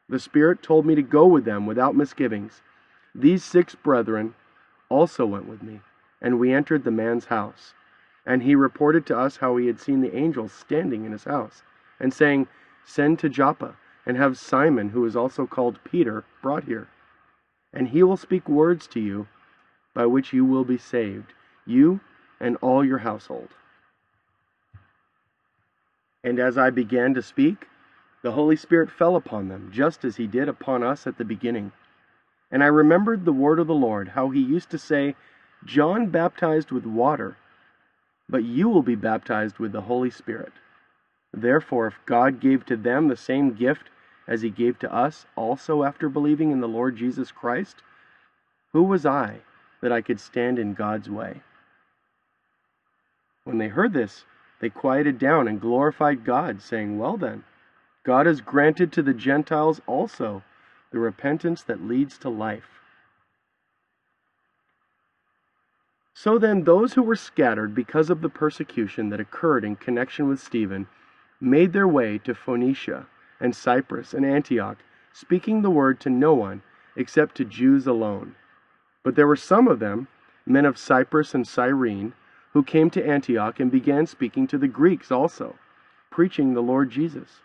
The 0.07 0.19
Spirit 0.19 0.61
told 0.61 0.85
me 0.85 0.93
to 0.93 1.01
go 1.01 1.25
with 1.25 1.43
them 1.43 1.65
without 1.65 1.95
misgivings. 1.95 2.61
These 3.15 3.43
six 3.43 3.73
brethren 3.73 4.35
also 4.93 5.25
went 5.25 5.47
with 5.47 5.63
me, 5.63 5.81
and 6.21 6.39
we 6.39 6.53
entered 6.53 6.83
the 6.83 6.91
man's 6.91 7.25
house. 7.25 7.73
And 8.25 8.43
he 8.43 8.55
reported 8.55 9.05
to 9.07 9.17
us 9.17 9.37
how 9.37 9.57
he 9.57 9.67
had 9.67 9.79
seen 9.79 10.01
the 10.01 10.15
angels 10.15 10.51
standing 10.51 11.03
in 11.03 11.11
his 11.11 11.23
house, 11.23 11.63
and 11.99 12.13
saying, 12.13 12.47
Send 12.85 13.17
to 13.19 13.29
Joppa, 13.29 13.75
and 14.05 14.17
have 14.17 14.37
Simon, 14.37 14.89
who 14.89 15.05
is 15.05 15.15
also 15.15 15.47
called 15.47 15.83
Peter, 15.83 16.23
brought 16.41 16.65
here. 16.65 16.87
And 17.73 17.87
he 17.87 18.03
will 18.03 18.17
speak 18.17 18.47
words 18.47 18.85
to 18.87 18.99
you 18.99 19.27
by 19.93 20.05
which 20.05 20.31
you 20.31 20.45
will 20.45 20.63
be 20.63 20.77
saved, 20.77 21.33
you 21.65 21.99
and 22.39 22.55
all 22.57 22.85
your 22.85 22.99
household. 22.99 23.49
And 26.23 26.39
as 26.39 26.57
I 26.57 26.69
began 26.69 27.13
to 27.15 27.21
speak, 27.21 27.67
the 28.21 28.31
Holy 28.31 28.55
Spirit 28.55 28.89
fell 28.89 29.15
upon 29.15 29.49
them, 29.49 29.69
just 29.73 30.05
as 30.05 30.15
He 30.15 30.27
did 30.27 30.47
upon 30.47 30.83
us 30.83 31.05
at 31.05 31.17
the 31.17 31.25
beginning. 31.25 31.71
And 32.53 32.63
I 32.63 32.67
remembered 32.67 33.25
the 33.25 33.33
word 33.33 33.59
of 33.59 33.67
the 33.67 33.73
Lord, 33.73 34.07
how 34.07 34.29
He 34.29 34.39
used 34.39 34.69
to 34.69 34.77
say, 34.77 35.15
John 35.65 36.07
baptized 36.07 36.71
with 36.71 36.85
water, 36.85 37.35
but 38.29 38.45
you 38.45 38.69
will 38.69 38.83
be 38.83 38.95
baptized 38.95 39.59
with 39.59 39.73
the 39.73 39.81
Holy 39.81 40.09
Spirit. 40.09 40.53
Therefore, 41.33 41.87
if 41.87 41.95
God 42.05 42.39
gave 42.39 42.65
to 42.67 42.77
them 42.77 43.09
the 43.09 43.17
same 43.17 43.51
gift 43.51 43.89
as 44.25 44.41
He 44.41 44.49
gave 44.49 44.79
to 44.79 44.93
us 44.93 45.25
also 45.35 45.83
after 45.83 46.07
believing 46.07 46.51
in 46.51 46.61
the 46.61 46.67
Lord 46.69 46.95
Jesus 46.95 47.29
Christ, 47.29 47.83
who 48.71 48.83
was 48.83 49.05
I? 49.05 49.41
that 49.83 49.91
I 49.91 50.01
could 50.01 50.21
stand 50.21 50.57
in 50.57 50.73
God's 50.73 51.09
way. 51.09 51.41
When 53.43 53.57
they 53.57 53.67
heard 53.67 53.91
this, 53.91 54.23
they 54.61 54.69
quieted 54.69 55.19
down 55.19 55.45
and 55.45 55.59
glorified 55.59 56.23
God, 56.23 56.61
saying, 56.61 56.97
Well 56.97 57.17
then, 57.17 57.43
God 58.05 58.25
has 58.25 58.39
granted 58.39 58.93
to 58.93 59.01
the 59.01 59.13
Gentiles 59.13 59.81
also 59.85 60.41
the 60.93 60.99
repentance 60.99 61.63
that 61.63 61.85
leads 61.85 62.17
to 62.19 62.29
life. 62.29 62.79
So 66.13 66.37
then, 66.37 66.63
those 66.63 66.93
who 66.93 67.01
were 67.01 67.15
scattered 67.15 67.73
because 67.73 68.11
of 68.11 68.21
the 68.21 68.29
persecution 68.29 69.09
that 69.09 69.19
occurred 69.19 69.65
in 69.65 69.75
connection 69.75 70.29
with 70.29 70.39
Stephen 70.39 70.87
made 71.41 71.73
their 71.73 71.87
way 71.87 72.19
to 72.19 72.35
Phoenicia 72.35 73.07
and 73.39 73.55
Cyprus 73.55 74.13
and 74.13 74.23
Antioch, 74.23 74.77
speaking 75.11 75.61
the 75.61 75.71
word 75.71 75.99
to 76.01 76.09
no 76.11 76.35
one 76.35 76.61
except 76.95 77.35
to 77.35 77.43
Jews 77.43 77.87
alone. 77.87 78.35
But 79.01 79.15
there 79.15 79.27
were 79.27 79.35
some 79.35 79.67
of 79.67 79.79
them, 79.79 80.07
men 80.45 80.65
of 80.65 80.77
Cyprus 80.77 81.33
and 81.33 81.47
Cyrene, 81.47 82.13
who 82.53 82.63
came 82.63 82.91
to 82.91 83.05
Antioch 83.05 83.59
and 83.59 83.71
began 83.71 84.05
speaking 84.05 84.45
to 84.47 84.59
the 84.59 84.67
Greeks 84.67 85.11
also, 85.11 85.55
preaching 86.11 86.53
the 86.53 86.61
Lord 86.61 86.91
Jesus. 86.91 87.41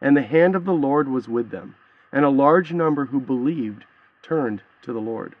And 0.00 0.16
the 0.16 0.22
hand 0.22 0.56
of 0.56 0.64
the 0.64 0.74
Lord 0.74 1.08
was 1.08 1.28
with 1.28 1.50
them, 1.50 1.76
and 2.16 2.24
a 2.24 2.30
large 2.30 2.72
number 2.72 3.04
who 3.04 3.20
believed 3.20 3.84
turned 4.22 4.62
to 4.80 4.90
the 4.90 4.98
Lord. 4.98 5.34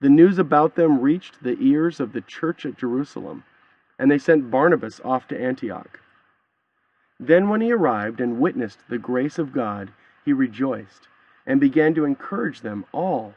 The 0.00 0.08
news 0.08 0.38
about 0.38 0.74
them 0.74 1.02
reached 1.02 1.42
the 1.42 1.58
ears 1.60 2.00
of 2.00 2.14
the 2.14 2.22
church 2.22 2.64
at 2.64 2.78
Jerusalem, 2.78 3.44
and 3.98 4.10
they 4.10 4.16
sent 4.16 4.50
Barnabas 4.50 5.02
off 5.04 5.28
to 5.28 5.38
Antioch. 5.38 6.00
Then, 7.18 7.50
when 7.50 7.60
he 7.60 7.72
arrived 7.72 8.22
and 8.22 8.40
witnessed 8.40 8.78
the 8.88 8.96
grace 8.96 9.38
of 9.38 9.52
God, 9.52 9.92
he 10.24 10.32
rejoiced, 10.32 11.08
and 11.44 11.60
began 11.60 11.92
to 11.92 12.06
encourage 12.06 12.62
them 12.62 12.86
all 12.90 13.34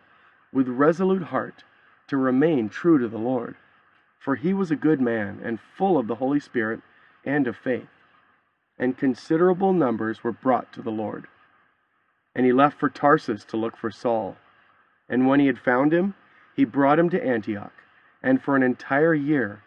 with 0.54 0.70
resolute 0.70 1.24
heart 1.24 1.66
to 2.08 2.16
remain 2.16 2.70
true 2.70 3.00
to 3.00 3.10
the 3.10 3.18
Lord. 3.18 3.58
For 4.18 4.36
he 4.36 4.54
was 4.54 4.72
a 4.72 4.78
good 4.78 5.02
man 5.02 5.42
and 5.44 5.60
full 5.60 5.98
of 5.98 6.08
the 6.08 6.16
Holy 6.16 6.40
Spirit 6.40 6.80
and 7.26 7.48
of 7.48 7.58
faith. 7.58 7.90
And 8.80 8.98
considerable 8.98 9.74
numbers 9.74 10.24
were 10.24 10.32
brought 10.32 10.72
to 10.72 10.82
the 10.82 10.90
Lord. 10.90 11.28
And 12.36 12.46
he 12.46 12.54
left 12.54 12.80
for 12.80 12.90
Tarsus 12.90 13.44
to 13.46 13.58
look 13.58 13.78
for 13.78 13.92
Saul. 13.92 14.38
And 15.08 15.28
when 15.28 15.40
he 15.40 15.48
had 15.48 15.60
found 15.60 15.94
him, 15.94 16.16
he 16.56 16.66
brought 16.66 17.00
him 17.00 17.10
to 17.10 17.24
Antioch. 17.24 17.74
And 18.22 18.42
for 18.42 18.56
an 18.56 18.64
entire 18.64 19.14
year 19.14 19.64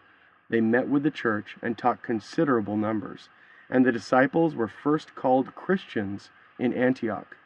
they 0.49 0.61
met 0.61 0.87
with 0.87 1.03
the 1.03 1.11
church 1.11 1.57
and 1.61 1.77
taught 1.77 2.03
considerable 2.03 2.77
numbers. 2.77 3.29
And 3.69 3.85
the 3.85 3.91
disciples 3.91 4.55
were 4.55 4.67
first 4.67 5.15
called 5.15 5.55
Christians 5.55 6.29
in 6.57 6.73
Antioch. 6.73 7.37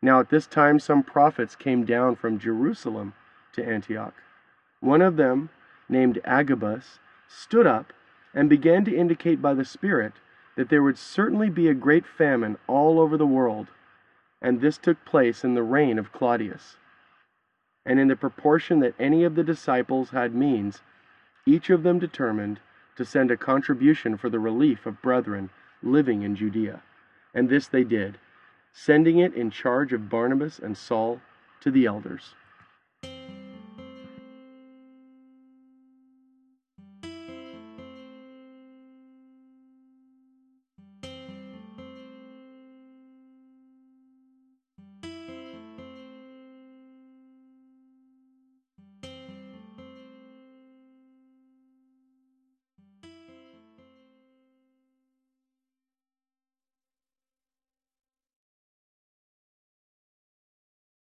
Now 0.00 0.20
at 0.20 0.30
this 0.30 0.46
time 0.46 0.78
some 0.78 1.02
prophets 1.02 1.56
came 1.56 1.84
down 1.84 2.16
from 2.16 2.38
Jerusalem 2.38 3.14
to 3.54 3.64
Antioch. 3.64 4.14
One 4.80 5.02
of 5.02 5.16
them, 5.16 5.50
named 5.88 6.20
Agabus, 6.24 6.98
stood 7.28 7.66
up 7.66 7.92
and 8.34 8.50
began 8.50 8.84
to 8.84 8.96
indicate 8.96 9.40
by 9.40 9.54
the 9.54 9.64
Spirit 9.64 10.14
that 10.56 10.68
there 10.68 10.82
would 10.82 10.98
certainly 10.98 11.50
be 11.50 11.68
a 11.68 11.74
great 11.74 12.06
famine 12.06 12.58
all 12.66 13.00
over 13.00 13.16
the 13.16 13.26
world, 13.26 13.68
and 14.44 14.60
this 14.60 14.76
took 14.76 15.02
place 15.06 15.42
in 15.42 15.54
the 15.54 15.62
reign 15.62 15.98
of 15.98 16.12
Claudius. 16.12 16.76
And 17.86 17.98
in 17.98 18.08
the 18.08 18.14
proportion 18.14 18.80
that 18.80 18.94
any 18.98 19.24
of 19.24 19.36
the 19.36 19.42
disciples 19.42 20.10
had 20.10 20.34
means, 20.34 20.82
each 21.46 21.70
of 21.70 21.82
them 21.82 21.98
determined 21.98 22.60
to 22.96 23.06
send 23.06 23.30
a 23.30 23.38
contribution 23.38 24.18
for 24.18 24.28
the 24.28 24.38
relief 24.38 24.84
of 24.84 25.00
brethren 25.00 25.48
living 25.82 26.22
in 26.22 26.36
Judea. 26.36 26.82
And 27.32 27.48
this 27.48 27.66
they 27.66 27.84
did 27.84 28.18
sending 28.76 29.18
it 29.18 29.32
in 29.34 29.50
charge 29.50 29.92
of 29.92 30.10
Barnabas 30.10 30.58
and 30.58 30.76
Saul 30.76 31.22
to 31.60 31.70
the 31.70 31.86
elders. 31.86 32.34